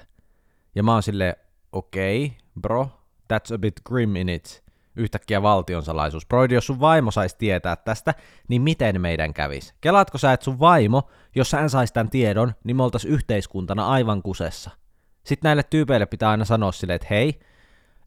Ja 0.76 0.84
mä 0.84 0.94
oon 0.94 1.04
silleen, 1.04 1.36
okei, 1.72 2.26
okay, 2.26 2.38
bro, 2.62 2.90
that's 3.34 3.56
a 3.56 3.58
bit 3.58 3.82
grim 3.86 4.16
in 4.16 4.30
it. 4.30 4.64
Yhtäkkiä 4.96 5.42
valtion 5.42 5.84
salaisuus. 5.84 6.26
Broidi, 6.26 6.54
jos 6.54 6.66
sun 6.66 6.80
vaimo 6.80 7.12
saisi 7.12 7.36
tietää 7.38 7.76
tästä, 7.76 8.14
niin 8.48 8.62
miten 8.62 9.02
meidän 9.02 9.34
kävis? 9.34 9.74
Kelaatko 9.82 10.18
sä, 10.18 10.34
että 10.34 10.44
sun 10.44 10.60
vaimo, 10.60 11.10
jos 11.36 11.54
hän 11.54 11.70
saisi 11.70 11.94
tämän 11.94 12.10
tiedon, 12.10 12.54
niin 12.64 12.78
me 12.78 12.84
oltais 12.84 13.06
yhteiskuntana 13.06 13.88
aivan 13.88 14.22
kusessa. 14.22 14.72
Sitten 15.24 15.50
näille 15.50 15.64
tyypeille 15.64 16.06
pitää 16.06 16.30
aina 16.30 16.46
sanoa 16.46 16.72
silleen, 16.72 16.96
että 16.96 17.08
hei, 17.10 17.40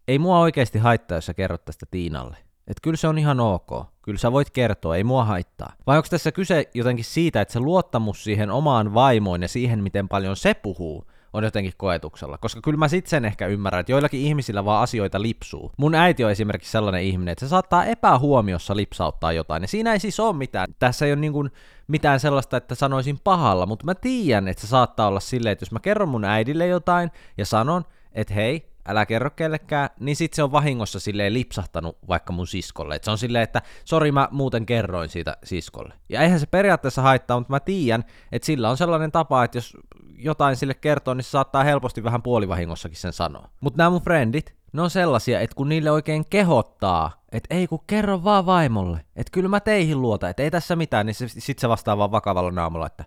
ei 0.08 0.18
mua 0.18 0.40
oikeasti 0.40 0.78
haittaa, 0.78 1.16
jos 1.16 1.26
sä 1.26 1.34
kerrot 1.34 1.64
tästä 1.64 1.86
Tiinalle. 1.90 2.36
Että 2.66 2.80
kyllä 2.82 2.96
se 2.96 3.08
on 3.08 3.18
ihan 3.18 3.40
ok. 3.40 3.70
Kyllä 4.02 4.18
sä 4.18 4.32
voit 4.32 4.50
kertoa, 4.50 4.96
ei 4.96 5.04
mua 5.04 5.24
haittaa. 5.24 5.72
Vai 5.86 5.96
onko 5.96 6.08
tässä 6.10 6.32
kyse 6.32 6.70
jotenkin 6.74 7.04
siitä, 7.04 7.40
että 7.40 7.52
se 7.52 7.60
luottamus 7.60 8.24
siihen 8.24 8.50
omaan 8.50 8.94
vaimoon 8.94 9.42
ja 9.42 9.48
siihen, 9.48 9.82
miten 9.82 10.08
paljon 10.08 10.36
se 10.36 10.54
puhuu, 10.54 11.06
on 11.34 11.44
jotenkin 11.44 11.72
koetuksella. 11.76 12.38
Koska 12.38 12.60
kyllä 12.60 12.78
mä 12.78 12.88
sit 12.88 13.06
sen 13.06 13.24
ehkä 13.24 13.46
ymmärrän, 13.46 13.80
että 13.80 13.92
joillakin 13.92 14.20
ihmisillä 14.20 14.64
vaan 14.64 14.82
asioita 14.82 15.22
lipsuu. 15.22 15.72
Mun 15.76 15.94
äiti 15.94 16.24
on 16.24 16.30
esimerkiksi 16.30 16.70
sellainen 16.70 17.02
ihminen, 17.02 17.32
että 17.32 17.44
se 17.44 17.48
saattaa 17.48 17.84
epähuomiossa 17.84 18.76
lipsauttaa 18.76 19.32
jotain. 19.32 19.62
Ja 19.62 19.68
siinä 19.68 19.92
ei 19.92 20.00
siis 20.00 20.20
ole 20.20 20.36
mitään. 20.36 20.68
Tässä 20.78 21.06
ei 21.06 21.12
ole 21.12 21.20
niin 21.20 21.32
kuin 21.32 21.50
mitään 21.88 22.20
sellaista, 22.20 22.56
että 22.56 22.74
sanoisin 22.74 23.18
pahalla, 23.24 23.66
mutta 23.66 23.84
mä 23.84 23.94
tiedän, 23.94 24.48
että 24.48 24.60
se 24.60 24.66
saattaa 24.66 25.08
olla 25.08 25.20
silleen, 25.20 25.52
että 25.52 25.62
jos 25.62 25.72
mä 25.72 25.80
kerron 25.80 26.08
mun 26.08 26.24
äidille 26.24 26.66
jotain 26.66 27.10
ja 27.38 27.46
sanon, 27.46 27.84
että 28.12 28.34
hei, 28.34 28.73
älä 28.88 29.06
kerro 29.06 29.30
kellekään, 29.30 29.90
niin 30.00 30.16
sit 30.16 30.32
se 30.32 30.42
on 30.42 30.52
vahingossa 30.52 31.00
silleen 31.00 31.34
lipsahtanut 31.34 31.98
vaikka 32.08 32.32
mun 32.32 32.46
siskolle. 32.46 32.94
Et 32.94 33.04
se 33.04 33.10
on 33.10 33.18
silleen, 33.18 33.44
että 33.44 33.62
sori 33.84 34.12
mä 34.12 34.28
muuten 34.30 34.66
kerroin 34.66 35.08
siitä 35.08 35.36
siskolle. 35.44 35.94
Ja 36.08 36.20
eihän 36.20 36.40
se 36.40 36.46
periaatteessa 36.46 37.02
haittaa, 37.02 37.40
mutta 37.40 37.52
mä 37.52 37.60
tiedän, 37.60 38.04
että 38.32 38.46
sillä 38.46 38.70
on 38.70 38.76
sellainen 38.76 39.12
tapa, 39.12 39.44
että 39.44 39.58
jos 39.58 39.76
jotain 40.18 40.56
sille 40.56 40.74
kertoo, 40.74 41.14
niin 41.14 41.24
se 41.24 41.30
saattaa 41.30 41.64
helposti 41.64 42.04
vähän 42.04 42.22
puolivahingossakin 42.22 42.98
sen 42.98 43.12
sanoa. 43.12 43.48
Mutta 43.60 43.78
nämä 43.78 43.90
mun 43.90 44.02
frendit, 44.02 44.54
ne 44.72 44.82
on 44.82 44.90
sellaisia, 44.90 45.40
että 45.40 45.56
kun 45.56 45.68
niille 45.68 45.90
oikein 45.90 46.24
kehottaa, 46.30 47.24
että 47.32 47.54
ei 47.54 47.66
kun 47.66 47.84
kerro 47.86 48.24
vaan 48.24 48.46
vaimolle, 48.46 49.04
että 49.16 49.30
kyllä 49.32 49.48
mä 49.48 49.60
teihin 49.60 50.02
luota, 50.02 50.28
että 50.28 50.42
ei 50.42 50.50
tässä 50.50 50.76
mitään, 50.76 51.06
niin 51.06 51.14
se, 51.14 51.28
sit 51.28 51.58
se 51.58 51.68
vastaa 51.68 51.98
vaan 51.98 52.12
vakavalla 52.12 52.50
naamalla, 52.50 52.86
että 52.86 53.04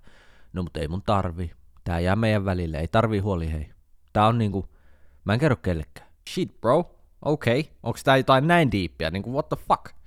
no 0.53 0.63
mut 0.63 0.77
ei 0.77 0.87
mun 0.87 1.01
tarvi, 1.01 1.51
tää 1.83 1.99
jää 1.99 2.15
meidän 2.15 2.45
välille, 2.45 2.79
ei 2.79 2.87
tarvii 2.87 3.19
huoli 3.19 3.51
hei. 3.51 3.69
Tää 4.13 4.27
on 4.27 4.37
niinku, 4.37 4.69
mä 5.27 5.33
en 5.33 5.39
kerro 5.39 5.55
kellekään. 5.55 6.07
Shit 6.29 6.61
bro, 6.61 6.95
okei, 7.21 7.59
okay. 7.59 7.71
onks 7.83 8.03
tää 8.03 8.17
jotain 8.17 8.47
näin 8.47 8.71
diippiä, 8.71 9.11
niinku 9.11 9.33
what 9.33 9.49
the 9.49 9.57
fuck? 9.67 9.97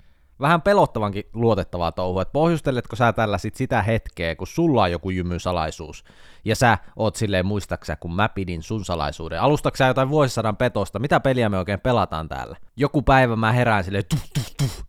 vähän 0.41 0.61
pelottavankin 0.61 1.23
luotettavaa 1.33 1.91
touhua, 1.91 2.21
että 2.21 2.31
pohjusteletko 2.31 2.95
sä 2.95 3.13
tällä 3.13 3.37
sit 3.37 3.55
sitä 3.55 3.81
hetkeä, 3.81 4.35
kun 4.35 4.47
sulla 4.47 4.83
on 4.83 4.91
joku 4.91 5.09
jymysalaisuus, 5.09 6.03
ja 6.45 6.55
sä 6.55 6.77
oot 6.95 7.15
silleen 7.15 7.45
muistaksä, 7.45 7.95
kun 7.95 8.15
mä 8.15 8.29
pidin 8.29 8.63
sun 8.63 8.85
salaisuuden. 8.85 9.41
Alustaksä 9.41 9.85
jotain 9.85 10.09
vuosisadan 10.09 10.57
petosta, 10.57 10.99
mitä 10.99 11.19
peliä 11.19 11.49
me 11.49 11.57
oikein 11.57 11.79
pelataan 11.79 12.29
täällä? 12.29 12.57
Joku 12.75 13.01
päivä 13.01 13.35
mä 13.35 13.51
herään 13.51 13.83
silleen 13.83 14.05
tuh, 14.09 14.29
tuh, 14.33 14.55
tuh. 14.57 14.85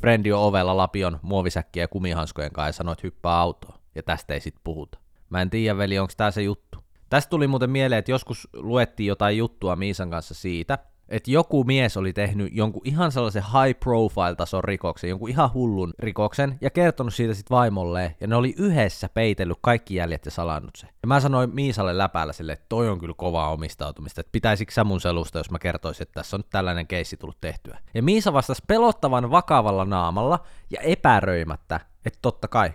Frendi 0.00 0.32
on 0.32 0.42
ovella 0.42 0.76
lapion, 0.76 1.18
muovisäkkiä 1.22 1.88
kumihanskojen 1.88 2.52
kanssa 2.52 2.68
ja 2.68 2.72
sanoit 2.72 3.02
hyppää 3.02 3.38
autoon, 3.38 3.78
ja 3.94 4.02
tästä 4.02 4.34
ei 4.34 4.40
sit 4.40 4.56
puhuta. 4.64 4.98
Mä 5.30 5.42
en 5.42 5.50
tiedä, 5.50 5.78
veli, 5.78 5.98
onko 5.98 6.12
tää 6.16 6.30
se 6.30 6.42
juttu. 6.42 6.85
Tästä 7.08 7.30
tuli 7.30 7.46
muuten 7.46 7.70
mieleen, 7.70 7.98
että 7.98 8.10
joskus 8.10 8.48
luettiin 8.52 9.06
jotain 9.06 9.36
juttua 9.38 9.76
Miisan 9.76 10.10
kanssa 10.10 10.34
siitä, 10.34 10.78
että 11.08 11.30
joku 11.30 11.64
mies 11.64 11.96
oli 11.96 12.12
tehnyt 12.12 12.52
jonkun 12.52 12.82
ihan 12.84 13.12
sellaisen 13.12 13.42
high 13.42 13.80
profile 13.80 14.34
tason 14.36 14.64
rikoksen, 14.64 15.10
jonkun 15.10 15.28
ihan 15.28 15.52
hullun 15.54 15.92
rikoksen, 15.98 16.58
ja 16.60 16.70
kertonut 16.70 17.14
siitä 17.14 17.34
sitten 17.34 17.54
vaimolle, 17.54 18.16
ja 18.20 18.26
ne 18.26 18.36
oli 18.36 18.54
yhdessä 18.58 19.08
peitellyt 19.08 19.58
kaikki 19.60 19.94
jäljet 19.94 20.24
ja 20.24 20.30
salannut 20.30 20.76
se. 20.76 20.86
Ja 20.86 21.06
mä 21.06 21.20
sanoin 21.20 21.54
Miisalle 21.54 21.98
läpäällä 21.98 22.32
sille, 22.32 22.52
että 22.52 22.66
toi 22.68 22.88
on 22.88 22.98
kyllä 22.98 23.14
kovaa 23.16 23.50
omistautumista, 23.50 24.20
että 24.20 24.32
pitäisikö 24.32 24.72
sä 24.72 24.84
mun 24.84 25.00
selusta, 25.00 25.38
jos 25.38 25.50
mä 25.50 25.58
kertoisin, 25.58 26.02
että 26.02 26.14
tässä 26.14 26.36
on 26.36 26.40
nyt 26.40 26.50
tällainen 26.50 26.86
keissi 26.86 27.16
tullut 27.16 27.40
tehtyä. 27.40 27.78
Ja 27.94 28.02
Miisa 28.02 28.32
vastasi 28.32 28.62
pelottavan 28.66 29.30
vakavalla 29.30 29.84
naamalla 29.84 30.38
ja 30.70 30.80
epäröimättä, 30.80 31.80
että 32.06 32.18
totta 32.22 32.48
kai, 32.48 32.72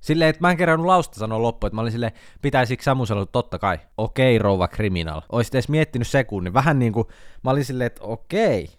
Silleen, 0.00 0.30
että 0.30 0.40
mä 0.40 0.50
en 0.50 0.56
kerännyt 0.56 0.86
lausta 0.86 1.18
sanoa 1.18 1.42
loppu, 1.42 1.66
että 1.66 1.74
mä 1.74 1.80
olin 1.80 1.92
silleen, 1.92 2.12
pitäisikö 2.42 2.82
Samu 2.82 3.06
sanoa, 3.06 3.26
totta 3.26 3.58
kai, 3.58 3.78
okei 3.96 4.36
okay, 4.36 4.42
rouva 4.42 4.68
criminal. 4.68 5.22
Oisit 5.32 5.54
edes 5.54 5.68
miettinyt 5.68 6.08
sekunnin, 6.08 6.54
vähän 6.54 6.78
niin 6.78 6.92
kuin, 6.92 7.06
mä 7.44 7.50
olin 7.50 7.64
silleen, 7.64 7.86
että 7.86 8.04
okei, 8.04 8.64
okay, 8.64 8.76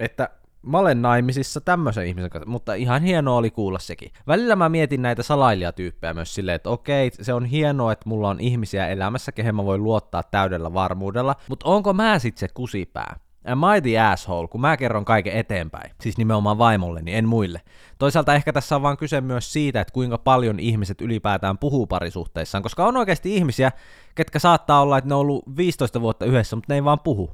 että 0.00 0.28
mä 0.62 0.78
olen 0.78 1.02
naimisissa 1.02 1.60
tämmöisen 1.60 2.06
ihmisen 2.06 2.30
kanssa, 2.30 2.50
mutta 2.50 2.74
ihan 2.74 3.02
hienoa 3.02 3.36
oli 3.36 3.50
kuulla 3.50 3.78
sekin. 3.78 4.12
Välillä 4.26 4.56
mä 4.56 4.68
mietin 4.68 5.02
näitä 5.02 5.22
salailijatyyppejä 5.22 6.14
myös 6.14 6.34
silleen, 6.34 6.56
että 6.56 6.70
okei, 6.70 7.10
se 7.20 7.34
on 7.34 7.44
hienoa, 7.44 7.92
että 7.92 8.08
mulla 8.08 8.28
on 8.28 8.40
ihmisiä 8.40 8.88
elämässä, 8.88 9.32
kehen 9.32 9.54
mä 9.54 9.64
voin 9.64 9.82
luottaa 9.82 10.22
täydellä 10.22 10.72
varmuudella, 10.72 11.36
mutta 11.48 11.66
onko 11.70 11.92
mä 11.92 12.18
sit 12.18 12.38
se 12.38 12.48
kusipää? 12.54 13.16
Am 13.44 13.60
I 13.76 13.80
the 13.80 13.98
asshole, 13.98 14.48
kun 14.48 14.60
mä 14.60 14.76
kerron 14.76 15.04
kaiken 15.04 15.32
eteenpäin? 15.32 15.90
Siis 16.00 16.18
nimenomaan 16.18 16.58
vaimolleni, 16.58 17.14
en 17.14 17.28
muille. 17.28 17.60
Toisaalta 17.98 18.34
ehkä 18.34 18.52
tässä 18.52 18.76
on 18.76 18.82
vaan 18.82 18.96
kyse 18.96 19.20
myös 19.20 19.52
siitä, 19.52 19.80
että 19.80 19.92
kuinka 19.92 20.18
paljon 20.18 20.60
ihmiset 20.60 21.00
ylipäätään 21.00 21.58
puhuu 21.58 21.86
parisuhteissaan, 21.86 22.62
koska 22.62 22.86
on 22.86 22.96
oikeasti 22.96 23.34
ihmisiä, 23.34 23.72
ketkä 24.14 24.38
saattaa 24.38 24.80
olla, 24.80 24.98
että 24.98 25.08
ne 25.08 25.14
on 25.14 25.20
ollut 25.20 25.44
15 25.56 26.00
vuotta 26.00 26.24
yhdessä, 26.24 26.56
mutta 26.56 26.72
ne 26.72 26.74
ei 26.74 26.84
vaan 26.84 27.00
puhu. 27.00 27.30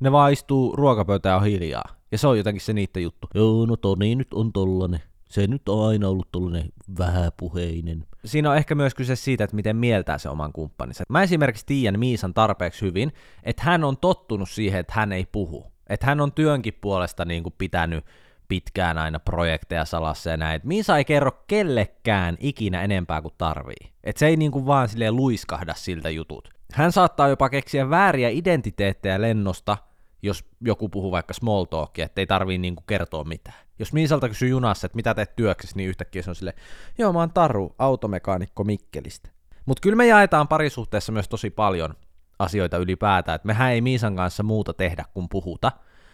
Ne 0.00 0.12
vaan 0.12 0.32
istuu 0.32 0.76
ruokapöytään 0.76 1.44
hiljaa. 1.44 1.84
Ja 2.12 2.18
se 2.18 2.26
on 2.26 2.38
jotenkin 2.38 2.60
se 2.60 2.72
niiden 2.72 3.02
juttu. 3.02 3.28
Joo, 3.34 3.66
no 3.66 3.76
Toni 3.76 4.14
nyt 4.14 4.34
on 4.34 4.52
tollanen. 4.52 5.09
Se 5.30 5.46
nyt 5.46 5.68
on 5.68 5.88
aina 5.88 6.08
ollut 6.08 6.28
tollanen 6.32 6.68
vähäpuheinen. 6.98 8.06
Siinä 8.24 8.50
on 8.50 8.56
ehkä 8.56 8.74
myös 8.74 8.94
kyse 8.94 9.16
siitä, 9.16 9.44
että 9.44 9.56
miten 9.56 9.76
mieltää 9.76 10.18
se 10.18 10.28
oman 10.28 10.52
kumppaninsa. 10.52 11.04
Mä 11.08 11.22
esimerkiksi 11.22 11.66
tiedän 11.66 12.00
Miisan 12.00 12.34
tarpeeksi 12.34 12.82
hyvin, 12.82 13.12
että 13.42 13.62
hän 13.62 13.84
on 13.84 13.96
tottunut 13.96 14.50
siihen, 14.50 14.80
että 14.80 14.92
hän 14.96 15.12
ei 15.12 15.26
puhu. 15.32 15.66
Että 15.88 16.06
hän 16.06 16.20
on 16.20 16.32
työnkin 16.32 16.78
puolesta 16.80 17.24
niin 17.24 17.42
kuin 17.42 17.54
pitänyt 17.58 18.04
pitkään 18.48 18.98
aina 18.98 19.20
projekteja 19.20 19.84
salassa 19.84 20.30
ja 20.30 20.36
näin. 20.36 20.60
Miisa 20.64 20.96
ei 20.96 21.04
kerro 21.04 21.32
kellekään 21.46 22.36
ikinä 22.40 22.82
enempää 22.82 23.22
kuin 23.22 23.34
tarvii. 23.38 23.92
Et 24.04 24.16
se 24.16 24.26
ei 24.26 24.36
niinku 24.36 24.66
vaan 24.66 24.88
silleen 24.88 25.16
luiskahda 25.16 25.74
siltä 25.74 26.10
jutut. 26.10 26.48
Hän 26.72 26.92
saattaa 26.92 27.28
jopa 27.28 27.48
keksiä 27.48 27.90
vääriä 27.90 28.28
identiteettejä 28.28 29.20
lennosta, 29.20 29.76
jos 30.22 30.44
joku 30.60 30.88
puhuu 30.88 31.10
vaikka 31.10 31.34
small 31.34 31.64
talkia, 31.64 32.04
ettei 32.04 32.26
tarvii 32.26 32.58
niinku 32.58 32.82
kertoa 32.86 33.24
mitään. 33.24 33.56
Jos 33.78 33.92
Miisalta 33.92 34.28
kysyy 34.28 34.48
junassa, 34.48 34.86
että 34.86 34.96
mitä 34.96 35.14
teet 35.14 35.36
työksesi, 35.36 35.76
niin 35.76 35.88
yhtäkkiä 35.88 36.22
se 36.22 36.30
on 36.30 36.34
sille, 36.34 36.54
joo 36.98 37.12
mä 37.12 37.18
oon 37.18 37.32
Taru, 37.32 37.74
automekaanikko 37.78 38.64
Mikkelistä. 38.64 39.30
Mutta 39.66 39.80
kyllä 39.80 39.96
me 39.96 40.06
jaetaan 40.06 40.48
parisuhteessa 40.48 41.12
myös 41.12 41.28
tosi 41.28 41.50
paljon 41.50 41.94
asioita 42.38 42.76
ylipäätään, 42.76 43.36
että 43.36 43.46
mehän 43.46 43.72
ei 43.72 43.80
Miisan 43.80 44.16
kanssa 44.16 44.42
muuta 44.42 44.72
tehdä 44.72 45.04
kuin 45.14 45.28
puhuta. 45.28 45.72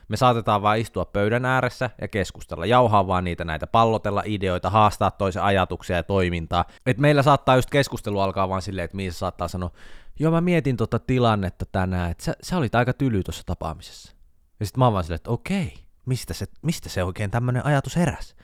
Me 0.08 0.16
saatetaan 0.16 0.62
vaan 0.62 0.78
istua 0.78 1.04
pöydän 1.04 1.44
ääressä 1.44 1.90
ja 2.00 2.08
keskustella, 2.08 2.66
jauhaa 2.66 3.06
vaan 3.06 3.24
niitä 3.24 3.44
näitä, 3.44 3.66
pallotella 3.66 4.22
ideoita, 4.24 4.70
haastaa 4.70 5.10
toisen 5.10 5.42
ajatuksia 5.42 5.96
ja 5.96 6.02
toimintaa. 6.02 6.64
Et 6.86 6.98
meillä 6.98 7.22
saattaa 7.22 7.56
just 7.56 7.70
keskustelu 7.70 8.20
alkaa 8.20 8.48
vaan 8.48 8.62
silleen, 8.62 8.84
että 8.84 8.96
Miisa 8.96 9.18
saattaa 9.18 9.48
sanoa, 9.48 9.70
joo 10.18 10.32
mä 10.32 10.40
mietin 10.40 10.76
tota 10.76 10.98
tilannetta 10.98 11.66
tänään, 11.72 12.10
että 12.10 12.24
sä, 12.24 12.36
sä 12.42 12.56
olit 12.56 12.74
aika 12.74 12.92
tyly 12.92 13.22
tuossa 13.22 13.42
tapaamisessa. 13.46 14.14
Ja 14.60 14.66
sitten 14.66 14.78
mä 14.78 14.84
oon 14.84 14.92
vaan 14.92 15.04
silleen, 15.04 15.16
että 15.16 15.30
okei, 15.30 15.74
mistä 16.06 16.34
se, 16.34 16.46
mistä 16.62 16.88
se 16.88 17.04
oikein 17.04 17.30
tämmöinen 17.30 17.66
ajatus 17.66 17.96
heräs? 17.96 18.36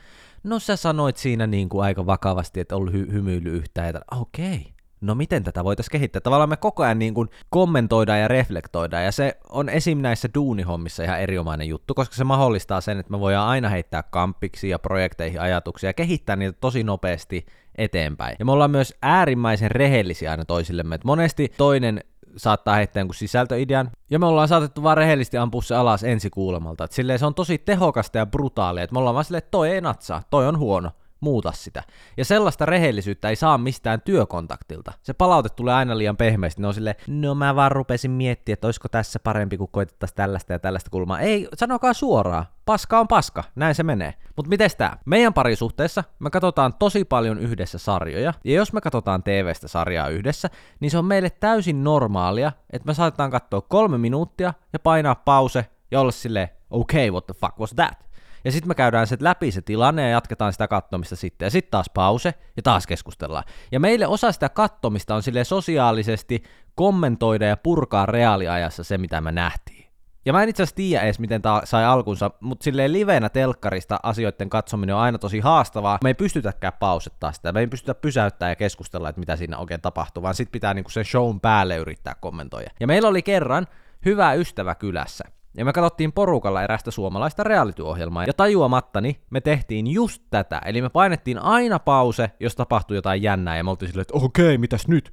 No 0.43 0.59
sä 0.59 0.77
sanoit 0.77 1.17
siinä 1.17 1.47
niin 1.47 1.69
kuin 1.69 1.85
aika 1.85 2.07
vakavasti, 2.07 2.61
että 2.61 2.77
ollut 2.77 2.95
hy- 2.95 3.13
hymyily 3.13 3.51
yhtään, 3.51 3.95
ja 3.95 4.01
okei, 4.11 4.72
no 5.03 5.15
miten 5.15 5.45
tätä 5.45 5.65
voitaisiin 5.65 5.93
kehittää? 5.93 6.21
Tavallaan 6.21 6.49
me 6.49 6.57
koko 6.57 6.83
ajan 6.83 6.99
niin 6.99 7.15
kuin 7.15 7.29
kommentoidaan 7.51 8.21
ja 8.21 8.29
reflektoidaan, 8.29 9.05
ja 9.05 9.13
se 9.13 9.37
on 9.49 9.69
esim. 9.69 9.99
näissä 9.99 10.29
duunihommissa 10.35 11.05
ihan 11.05 11.21
erinomainen 11.21 11.69
juttu, 11.69 11.95
koska 11.95 12.15
se 12.15 12.25
mahdollistaa 12.25 12.81
sen, 12.81 12.99
että 12.99 13.11
me 13.13 13.21
voidaan 13.21 13.49
aina 13.49 13.69
heittää 13.69 14.03
kampiksi 14.03 14.69
ja 14.69 14.79
projekteihin 14.79 15.41
ajatuksia 15.41 15.89
ja 15.89 15.95
kehittää 15.95 16.37
niitä 16.37 16.59
tosi 16.61 16.83
nopeasti 16.83 17.47
eteenpäin. 17.79 18.37
Ja 18.39 18.45
me 18.45 18.53
ollaan 18.53 18.71
myös 18.71 18.95
äärimmäisen 19.03 19.71
rehellisiä 19.71 20.31
aina 20.31 20.45
toisillemme, 20.45 20.95
että 20.95 21.07
monesti 21.07 21.53
toinen 21.57 22.01
saattaa 22.37 22.75
heittää 22.75 23.01
jonkun 23.01 23.15
sisältöidean, 23.15 23.91
ja 24.11 24.19
me 24.19 24.27
ollaan 24.27 24.49
saatettu 24.49 24.83
vaan 24.83 24.97
rehellisesti 24.97 25.39
ampua 25.39 25.63
se 25.63 25.75
alas 25.75 26.05
ensi 26.05 26.31
kuulemalta. 26.31 26.85
Et 26.85 26.93
silleen 26.93 27.19
se 27.19 27.27
on 27.27 27.35
tosi 27.35 27.59
tehokasta 27.59 28.19
ja 28.19 28.27
brutaalia, 28.27 28.85
että 28.85 28.95
me 28.95 28.99
ollaan 28.99 29.15
vaan 29.15 29.25
silleen, 29.25 29.39
että 29.39 29.51
toi 29.51 29.71
ei 29.71 29.81
natsaa, 29.81 30.23
toi 30.31 30.47
on 30.47 30.59
huono, 30.59 30.91
muuta 31.23 31.53
sitä. 31.53 31.83
Ja 32.17 32.25
sellaista 32.25 32.67
rehellisyyttä 32.67 33.29
ei 33.29 33.37
saa 33.37 33.59
mistään 33.59 34.01
työkontaktilta. 34.01 34.93
Se 35.03 35.13
palaute 35.13 35.49
tulee 35.49 35.75
aina 35.75 35.99
liian 35.99 36.17
pehmeästi. 36.17 36.63
Ne 36.63 36.69
on 36.69 36.75
silleen, 36.75 36.97
no 37.07 37.35
mä 37.35 37.57
vaan 37.57 37.73
rupesin 37.73 38.11
miettimään, 38.11 38.55
että 38.55 38.67
olisiko 38.67 38.89
tässä 38.89 39.19
parempi, 39.19 39.57
kun 39.57 39.69
koitettaisiin 39.69 40.17
tällaista 40.17 40.53
ja 40.53 40.59
tällaista 40.59 40.91
kulmaa. 40.91 41.21
Ei, 41.21 41.49
sanokaa 41.55 41.93
suoraan. 41.93 42.47
Paska 42.65 43.01
on 43.01 43.09
paska, 43.09 43.45
näin 43.55 43.75
se 43.75 43.83
menee. 43.83 44.15
Mutta 44.37 44.49
miten 44.49 44.71
tää? 44.79 44.97
Meidän 45.05 45.35
parisuhteessa 45.35 46.05
me 46.19 46.31
katsotaan 46.31 46.75
tosi 46.75 47.05
paljon 47.05 47.39
yhdessä 47.39 47.79
sarjoja, 47.79 48.35
ja 48.45 48.55
jos 48.55 48.73
me 48.73 48.81
katsotaan 48.81 49.23
TV-stä 49.23 49.69
sarjaa 49.69 50.09
yhdessä, 50.09 50.51
niin 50.81 50.91
se 50.91 50.99
on 50.99 51.05
meille 51.05 51.31
täysin 51.31 51.85
normaalia, 51.85 52.53
että 52.71 52.87
me 52.87 52.95
saatetaan 52.95 53.31
katsoa 53.31 53.61
kolme 53.61 53.99
minuuttia 53.99 54.55
ja 54.73 54.79
painaa 54.79 55.15
pause 55.15 55.67
ja 55.91 56.01
olla 56.01 56.13
silleen, 56.13 56.49
okay, 56.71 57.11
what 57.11 57.27
the 57.27 57.35
fuck 57.35 57.59
was 57.59 57.71
that? 57.71 58.12
Ja 58.45 58.53
sitten 58.53 58.69
me 58.69 58.75
käydään 58.75 59.07
se 59.07 59.17
läpi 59.21 59.51
se 59.51 59.63
tilanne 59.63 60.03
ja 60.03 60.09
jatketaan 60.09 60.53
sitä 60.53 60.69
kattomista 60.69 61.17
sitten. 61.17 61.47
Ja 61.47 61.51
sitten 61.51 61.71
taas 61.71 61.91
pause 61.95 62.35
ja 62.57 62.63
taas 62.63 62.87
keskustellaan. 62.87 63.45
Ja 63.73 63.81
meille 63.81 64.07
osa 64.07 64.33
sitä 64.33 64.49
kattomista 64.49 65.15
on 65.15 65.23
sille 65.23 65.45
sosiaalisesti 65.45 66.43
kommentoida 66.75 67.47
ja 67.47 67.57
purkaa 67.57 68.07
reaaliajassa 68.07 68.85
se, 68.85 68.99
mitä 68.99 69.21
me 69.21 69.33
nähtiin. 69.33 69.93
Ja 70.25 70.33
mä 70.33 70.43
en 70.43 70.49
itse 70.49 70.63
asiassa 70.63 70.77
tiedä 70.77 71.03
edes, 71.03 71.19
miten 71.19 71.43
tämä 71.43 71.63
sai 71.65 71.85
alkunsa, 71.85 72.31
mutta 72.41 72.65
silleen 72.65 72.93
livenä 72.93 73.29
telkkarista 73.29 74.01
asioiden 74.03 74.51
katsominen 74.51 74.95
on 74.95 75.01
aina 75.01 75.19
tosi 75.19 75.41
haastavaa. 75.41 75.99
Me 76.03 76.11
ei 76.11 76.15
pystytäkään 76.15 76.73
pausettaa 76.81 77.33
sitä, 77.33 77.53
me 77.53 77.61
ei 77.61 77.67
pystytä 77.67 77.95
pysäyttää 77.95 78.49
ja 78.49 78.57
keskustella, 78.57 79.09
että 79.09 79.21
mitä 79.21 79.37
siinä 79.37 79.59
oikein 79.59 79.81
tapahtuu, 79.81 80.23
vaan 80.23 80.35
sit 80.35 80.53
pitää 80.53 80.75
niinku 80.75 80.91
sen 80.91 81.05
shown 81.05 81.41
päälle 81.41 81.77
yrittää 81.77 82.15
kommentoida. 82.21 82.71
Ja 82.81 82.87
meillä 82.87 83.09
oli 83.09 83.23
kerran 83.23 83.67
hyvä 84.05 84.33
ystävä 84.33 84.75
kylässä. 84.75 85.25
Ja 85.57 85.65
me 85.65 85.73
katsottiin 85.73 86.13
porukalla 86.13 86.63
erästä 86.63 86.91
suomalaista 86.91 87.45
reality-ohjelmaa, 87.45 88.25
ja 88.25 88.33
tajuamattani 88.33 89.21
me 89.31 89.41
tehtiin 89.41 89.87
just 89.87 90.23
tätä, 90.31 90.61
eli 90.65 90.83
me 90.83 90.89
painettiin 90.89 91.39
aina 91.39 91.79
pause, 91.79 92.31
jos 92.41 92.57
tapahtui 92.57 92.97
jotain 92.97 93.23
jännää, 93.23 93.57
ja 93.57 93.65
me 93.65 93.71
oltiin 93.71 93.89
silleen, 93.89 94.03
että 94.03 94.15
okei, 94.27 94.45
okay, 94.45 94.59
mitäs 94.59 94.89
nyt? 94.89 95.13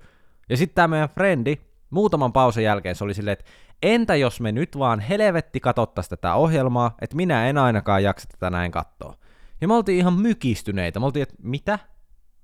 Ja 0.50 0.58
sitten 0.58 0.76
tämä 0.76 0.88
meidän 0.88 1.10
frendi, 1.10 1.58
muutaman 1.90 2.34
pausen 2.34 2.64
jälkeen 2.64 2.96
se 2.96 3.04
oli 3.04 3.14
silleen, 3.14 3.34
että 3.34 3.46
entä 3.82 4.16
jos 4.16 4.42
me 4.42 4.52
nyt 4.52 4.78
vaan 4.80 5.00
helvetti 5.00 5.60
katsottaisiin 5.60 6.10
tätä 6.10 6.34
ohjelmaa, 6.34 6.96
että 7.02 7.16
minä 7.16 7.50
en 7.50 7.58
ainakaan 7.58 8.04
jaksa 8.04 8.28
tätä 8.32 8.50
näin 8.50 8.72
katsoa. 8.72 9.16
Ja 9.62 9.68
me 9.68 9.74
oltiin 9.74 9.98
ihan 9.98 10.14
mykistyneitä, 10.14 11.00
me 11.00 11.06
oltiin, 11.06 11.24
että 11.24 11.36
mitä? 11.44 11.80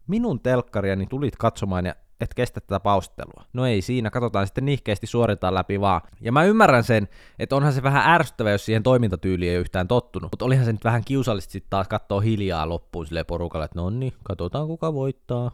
Minun 0.08 0.40
telkkariani 0.40 1.06
tulit 1.06 1.36
katsomaan 1.36 1.86
ja 1.86 1.96
et 2.22 2.34
kestä 2.34 2.62
tätä 2.62 2.80
paustelua. 2.80 3.46
No 3.54 3.66
ei 3.66 3.82
siinä, 3.82 4.10
katsotaan 4.10 4.48
sitten 4.48 4.66
nihkeästi 4.66 5.08
suoritaan 5.08 5.54
läpi 5.54 5.82
vaan. 5.82 6.02
Ja 6.22 6.32
mä 6.32 6.44
ymmärrän 6.44 6.84
sen, 6.84 7.08
että 7.40 7.56
onhan 7.56 7.74
se 7.74 7.84
vähän 7.84 8.14
ärsyttävä, 8.14 8.52
jos 8.52 8.66
siihen 8.66 8.84
toimintatyyliin 8.84 9.52
ei 9.52 9.58
yhtään 9.58 9.88
tottunut. 9.88 10.32
Mutta 10.32 10.46
olihan 10.46 10.66
se 10.66 10.72
nyt 10.72 10.84
vähän 10.84 11.04
kiusallista 11.06 11.52
sitten 11.52 11.70
taas 11.70 11.88
katsoa 11.88 12.22
hiljaa 12.22 12.70
loppuun 12.70 13.08
sille 13.08 13.24
porukalle, 13.24 13.66
että 13.66 13.80
no 13.80 13.90
niin, 13.90 14.14
katsotaan 14.24 14.68
kuka 14.68 14.94
voittaa. 14.94 15.52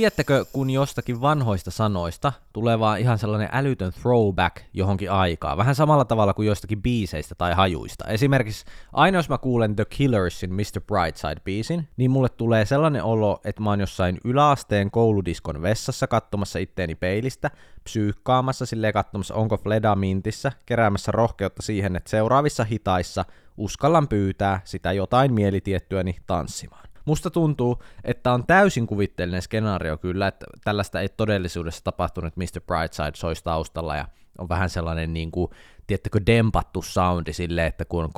Tiedättekö, 0.00 0.44
kun 0.52 0.70
jostakin 0.70 1.20
vanhoista 1.20 1.70
sanoista 1.70 2.32
tulee 2.52 2.78
vaan 2.78 3.00
ihan 3.00 3.18
sellainen 3.18 3.48
älytön 3.52 3.92
throwback 3.92 4.56
johonkin 4.72 5.10
aikaan, 5.10 5.58
vähän 5.58 5.74
samalla 5.74 6.04
tavalla 6.04 6.34
kuin 6.34 6.48
jostakin 6.48 6.82
biiseistä 6.82 7.34
tai 7.34 7.54
hajuista. 7.54 8.04
Esimerkiksi 8.04 8.64
aina 8.92 9.18
jos 9.18 9.28
mä 9.28 9.38
kuulen 9.38 9.76
The 9.76 9.84
Killersin 9.84 10.54
Mr. 10.54 10.80
Brightside-biisin, 10.80 11.88
niin 11.96 12.10
mulle 12.10 12.28
tulee 12.28 12.64
sellainen 12.64 13.04
olo, 13.04 13.40
että 13.44 13.62
mä 13.62 13.70
oon 13.70 13.80
jossain 13.80 14.18
yläasteen 14.24 14.90
kouludiskon 14.90 15.62
vessassa 15.62 16.06
katsomassa 16.06 16.58
itteeni 16.58 16.94
peilistä, 16.94 17.50
psyykkaamassa 17.84 18.66
silleen 18.66 18.92
katsomassa 18.92 19.34
onko 19.34 19.56
Fleda 19.56 19.96
mintissä, 19.96 20.52
keräämässä 20.66 21.12
rohkeutta 21.12 21.62
siihen, 21.62 21.96
että 21.96 22.10
seuraavissa 22.10 22.64
hitaissa 22.64 23.24
uskallan 23.56 24.08
pyytää 24.08 24.60
sitä 24.64 24.92
jotain 24.92 25.34
mielitiettyäni 25.34 26.16
tanssimaan. 26.26 26.89
Musta 27.04 27.30
tuntuu, 27.30 27.82
että 28.04 28.32
on 28.32 28.46
täysin 28.46 28.86
kuvitteellinen 28.86 29.42
skenaario 29.42 29.96
kyllä, 29.98 30.26
että 30.26 30.46
tällaista 30.64 31.00
ei 31.00 31.08
todellisuudessa 31.08 31.84
tapahtunut, 31.84 32.28
että 32.28 32.40
Mr. 32.40 32.60
Brightside 32.60 33.12
soisi 33.14 33.44
taustalla 33.44 33.96
ja 33.96 34.06
on 34.38 34.48
vähän 34.48 34.70
sellainen 34.70 35.12
niin 35.12 35.30
kuin 35.30 35.50
tiettäkö, 35.90 36.20
dempattu 36.26 36.82
soundi 36.82 37.32
silleen, 37.32 37.66
että 37.66 37.84
kun 37.84 38.04
on 38.04 38.10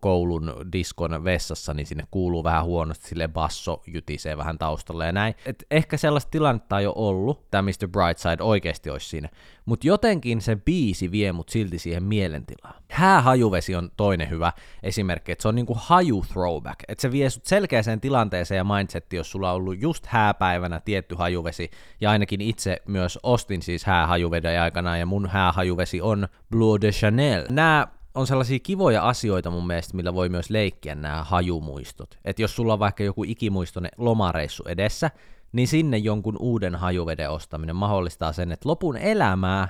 koulun 0.00 0.54
diskon 0.72 1.24
vessassa, 1.24 1.74
niin 1.74 1.86
sinne 1.86 2.04
kuuluu 2.10 2.44
vähän 2.44 2.64
huonosti, 2.64 3.08
sille 3.08 3.28
basso 3.28 3.82
jytisee 3.86 4.36
vähän 4.36 4.58
taustalla 4.58 5.04
ja 5.04 5.12
näin. 5.12 5.34
Et 5.46 5.66
ehkä 5.70 5.96
sellaista 5.96 6.30
tilannetta 6.30 6.78
ei 6.78 6.86
ole 6.86 6.94
ollut, 6.96 7.50
tämä 7.50 7.62
Mr. 7.62 7.88
Brightside 7.88 8.42
oikeasti 8.42 8.90
olisi 8.90 9.08
siinä, 9.08 9.28
mutta 9.64 9.86
jotenkin 9.86 10.40
se 10.40 10.56
biisi 10.56 11.10
vie 11.10 11.32
mut 11.32 11.48
silti 11.48 11.78
siihen 11.78 12.02
mielentilaan. 12.02 12.74
Häähajuvesi 12.90 13.74
on 13.74 13.90
toinen 13.96 14.30
hyvä 14.30 14.52
esimerkki, 14.82 15.32
että 15.32 15.42
se 15.42 15.48
on 15.48 15.54
niinku 15.54 15.76
haju 15.80 16.24
throwback, 16.32 16.80
että 16.88 17.02
se 17.02 17.12
vie 17.12 17.30
sut 17.30 17.44
selkeäseen 17.44 18.00
tilanteeseen 18.00 18.56
ja 18.56 18.64
mindsettiin, 18.64 19.18
jos 19.18 19.30
sulla 19.30 19.50
on 19.50 19.56
ollut 19.56 19.80
just 19.80 20.06
hääpäivänä 20.06 20.80
tietty 20.80 21.14
hajuvesi, 21.14 21.70
ja 22.00 22.10
ainakin 22.10 22.40
itse 22.40 22.82
myös 22.86 23.18
ostin 23.22 23.62
siis 23.62 23.84
häähajuveden 23.84 24.60
aikana, 24.60 24.96
ja 24.96 25.06
mun 25.06 25.28
häähajuvesi 25.28 26.00
on 26.00 26.28
Blue 26.50 26.80
de 26.80 26.90
Chanel. 26.90 27.46
Nämä 27.50 27.86
on 28.14 28.26
sellaisia 28.26 28.58
kivoja 28.58 29.08
asioita 29.08 29.50
mun 29.50 29.66
mielestä, 29.66 29.96
millä 29.96 30.14
voi 30.14 30.28
myös 30.28 30.50
leikkiä 30.50 30.94
nämä 30.94 31.24
hajumuistot. 31.24 32.18
Että 32.24 32.42
jos 32.42 32.56
sulla 32.56 32.72
on 32.72 32.78
vaikka 32.78 33.02
joku 33.02 33.24
ikimuistoinen 33.24 33.90
lomareissu 33.96 34.62
edessä, 34.66 35.10
niin 35.52 35.68
sinne 35.68 35.96
jonkun 35.96 36.36
uuden 36.40 36.74
hajuveden 36.74 37.30
ostaminen 37.30 37.76
mahdollistaa 37.76 38.32
sen, 38.32 38.52
että 38.52 38.68
lopun 38.68 38.96
elämää 38.96 39.68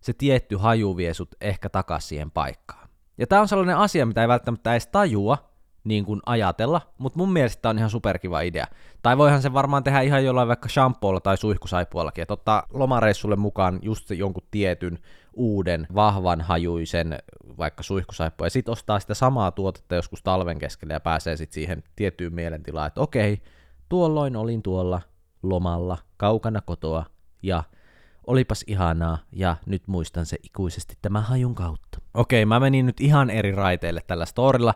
se 0.00 0.12
tietty 0.12 0.56
haju 0.56 0.96
vie 0.96 1.14
sut 1.14 1.34
ehkä 1.40 1.68
takaisin 1.68 2.08
siihen 2.08 2.30
paikkaan. 2.30 2.88
Ja 3.18 3.26
tämä 3.26 3.42
on 3.42 3.48
sellainen 3.48 3.76
asia, 3.76 4.06
mitä 4.06 4.22
ei 4.22 4.28
välttämättä 4.28 4.72
edes 4.72 4.86
tajua, 4.86 5.53
niin 5.84 6.04
kuin 6.04 6.20
ajatella, 6.26 6.80
mutta 6.98 7.18
mun 7.18 7.32
mielestä 7.32 7.62
tää 7.62 7.70
on 7.70 7.78
ihan 7.78 7.90
superkiva 7.90 8.40
idea. 8.40 8.66
Tai 9.02 9.18
voihan 9.18 9.42
se 9.42 9.52
varmaan 9.52 9.84
tehdä 9.84 10.00
ihan 10.00 10.24
jollain 10.24 10.48
vaikka 10.48 10.68
shampoolla 10.68 11.20
tai 11.20 11.36
suihkusaipuollakin, 11.36 12.22
että 12.22 12.34
ottaa 12.34 12.66
lomareissulle 12.72 13.36
mukaan 13.36 13.78
just 13.82 14.10
jonkun 14.10 14.46
tietyn 14.50 14.98
uuden, 15.34 15.86
vahvan 15.94 16.40
hajuisen 16.40 17.18
vaikka 17.58 17.82
suihkusaippua, 17.82 18.46
ja 18.46 18.50
sitten 18.50 18.72
ostaa 18.72 19.00
sitä 19.00 19.14
samaa 19.14 19.50
tuotetta 19.50 19.94
joskus 19.94 20.22
talven 20.22 20.58
keskellä 20.58 20.94
ja 20.94 21.00
pääsee 21.00 21.36
sitten 21.36 21.54
siihen 21.54 21.82
tiettyyn 21.96 22.34
mielentilaan, 22.34 22.86
että 22.86 23.00
okei, 23.00 23.42
tuolloin 23.88 24.36
olin 24.36 24.62
tuolla 24.62 25.00
lomalla, 25.42 25.98
kaukana 26.16 26.60
kotoa, 26.60 27.04
ja 27.42 27.62
olipas 28.26 28.64
ihanaa, 28.66 29.18
ja 29.32 29.56
nyt 29.66 29.82
muistan 29.86 30.26
se 30.26 30.36
ikuisesti 30.42 30.94
tämän 31.02 31.22
hajun 31.22 31.54
kautta. 31.54 31.98
Okei, 32.14 32.46
mä 32.46 32.60
menin 32.60 32.86
nyt 32.86 33.00
ihan 33.00 33.30
eri 33.30 33.52
raiteille 33.52 34.00
tällä 34.06 34.26
storilla, 34.26 34.74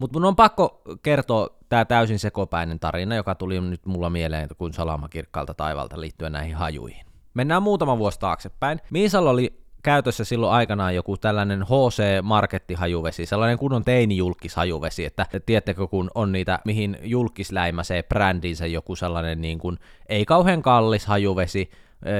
mutta 0.00 0.18
mun 0.18 0.28
on 0.28 0.36
pakko 0.36 0.82
kertoa 1.02 1.48
tämä 1.68 1.84
täysin 1.84 2.18
sekopäinen 2.18 2.80
tarina, 2.80 3.16
joka 3.16 3.34
tuli 3.34 3.60
nyt 3.60 3.86
mulla 3.86 4.10
mieleen 4.10 4.48
kuin 4.58 4.72
salama 4.72 5.08
kirkkaalta 5.08 5.54
taivalta 5.54 6.00
liittyen 6.00 6.32
näihin 6.32 6.54
hajuihin. 6.54 7.06
Mennään 7.34 7.62
muutama 7.62 7.98
vuosi 7.98 8.20
taaksepäin. 8.20 8.80
Miisalla 8.90 9.30
oli 9.30 9.60
käytössä 9.82 10.24
silloin 10.24 10.52
aikanaan 10.52 10.94
joku 10.94 11.16
tällainen 11.16 11.62
HC 11.62 12.22
Marketti-hajuvesi, 12.22 13.26
sellainen 13.26 13.58
kunnon 13.58 13.84
teini-julkishajuvesi, 13.84 15.04
että 15.04 15.26
tiedättekö 15.46 15.86
kun 15.86 16.10
on 16.14 16.32
niitä, 16.32 16.58
mihin 16.64 16.98
julkis 17.02 17.52
läimäsee 17.52 18.02
brändinsä 18.02 18.66
joku 18.66 18.96
sellainen 18.96 19.40
niin 19.40 19.58
kuin, 19.58 19.78
ei 20.08 20.24
kauhean 20.24 20.62
kallis 20.62 21.06
hajuvesi, 21.06 21.70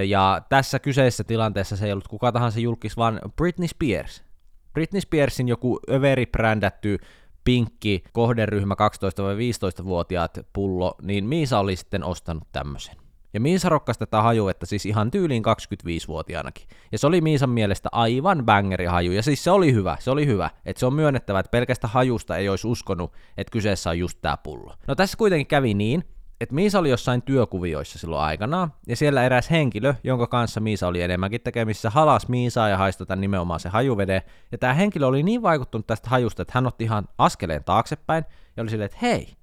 ja 0.08 0.42
tässä 0.48 0.78
kyseisessä 0.78 1.24
tilanteessa 1.24 1.76
se 1.76 1.86
ei 1.86 1.92
ollut 1.92 2.08
kuka 2.08 2.32
tahansa 2.32 2.60
julkis, 2.60 2.96
vaan 2.96 3.20
Britney 3.36 3.68
Spears. 3.68 4.24
Britney 4.72 5.00
Spearsin 5.00 5.48
joku 5.48 5.80
överi 5.90 6.26
brändätty 6.26 6.98
pinkki 7.44 8.04
kohderyhmä 8.12 8.74
12-15-vuotiaat 8.74 10.38
pullo, 10.52 10.94
niin 11.02 11.24
Miisa 11.24 11.58
oli 11.58 11.76
sitten 11.76 12.04
ostanut 12.04 12.48
tämmöisen. 12.52 12.96
Ja 13.34 13.40
Miisa 13.40 13.68
rokkasi 13.68 13.98
tätä 13.98 14.22
hajuetta 14.22 14.66
siis 14.66 14.86
ihan 14.86 15.10
tyyliin 15.10 15.42
25-vuotiaanakin. 15.44 16.66
Ja 16.92 16.98
se 16.98 17.06
oli 17.06 17.20
Miisan 17.20 17.50
mielestä 17.50 17.88
aivan 17.92 18.44
bangeri 18.44 18.84
haju. 18.84 19.12
Ja 19.12 19.22
siis 19.22 19.44
se 19.44 19.50
oli 19.50 19.72
hyvä, 19.72 19.96
se 20.00 20.10
oli 20.10 20.26
hyvä. 20.26 20.50
Että 20.66 20.80
se 20.80 20.86
on 20.86 20.94
myönnettävä, 20.94 21.40
että 21.40 21.50
pelkästä 21.50 21.88
hajusta 21.88 22.36
ei 22.36 22.48
olisi 22.48 22.66
uskonut, 22.66 23.12
että 23.36 23.50
kyseessä 23.52 23.90
on 23.90 23.98
just 23.98 24.18
tämä 24.22 24.36
pullo. 24.36 24.74
No 24.86 24.94
tässä 24.94 25.16
kuitenkin 25.16 25.46
kävi 25.46 25.74
niin, 25.74 26.04
että 26.40 26.54
Miisa 26.54 26.78
oli 26.78 26.90
jossain 26.90 27.22
työkuvioissa 27.22 27.98
silloin 27.98 28.22
aikanaan, 28.22 28.72
ja 28.86 28.96
siellä 28.96 29.24
eräs 29.24 29.50
henkilö, 29.50 29.94
jonka 30.04 30.26
kanssa 30.26 30.60
Miisa 30.60 30.86
oli 30.86 31.02
enemmänkin 31.02 31.40
tekemissä, 31.40 31.90
halas 31.90 32.28
Miisaa 32.28 32.68
ja 32.68 32.76
haistoi 32.76 33.06
tämän 33.06 33.20
nimenomaan 33.20 33.60
se 33.60 33.68
hajuvede, 33.68 34.22
ja 34.52 34.58
tämä 34.58 34.74
henkilö 34.74 35.06
oli 35.06 35.22
niin 35.22 35.42
vaikuttunut 35.42 35.86
tästä 35.86 36.10
hajusta, 36.10 36.42
että 36.42 36.52
hän 36.54 36.66
otti 36.66 36.84
ihan 36.84 37.08
askeleen 37.18 37.64
taaksepäin, 37.64 38.24
ja 38.56 38.62
oli 38.62 38.70
silleen, 38.70 38.86
että 38.86 38.98
hei, 39.02 39.36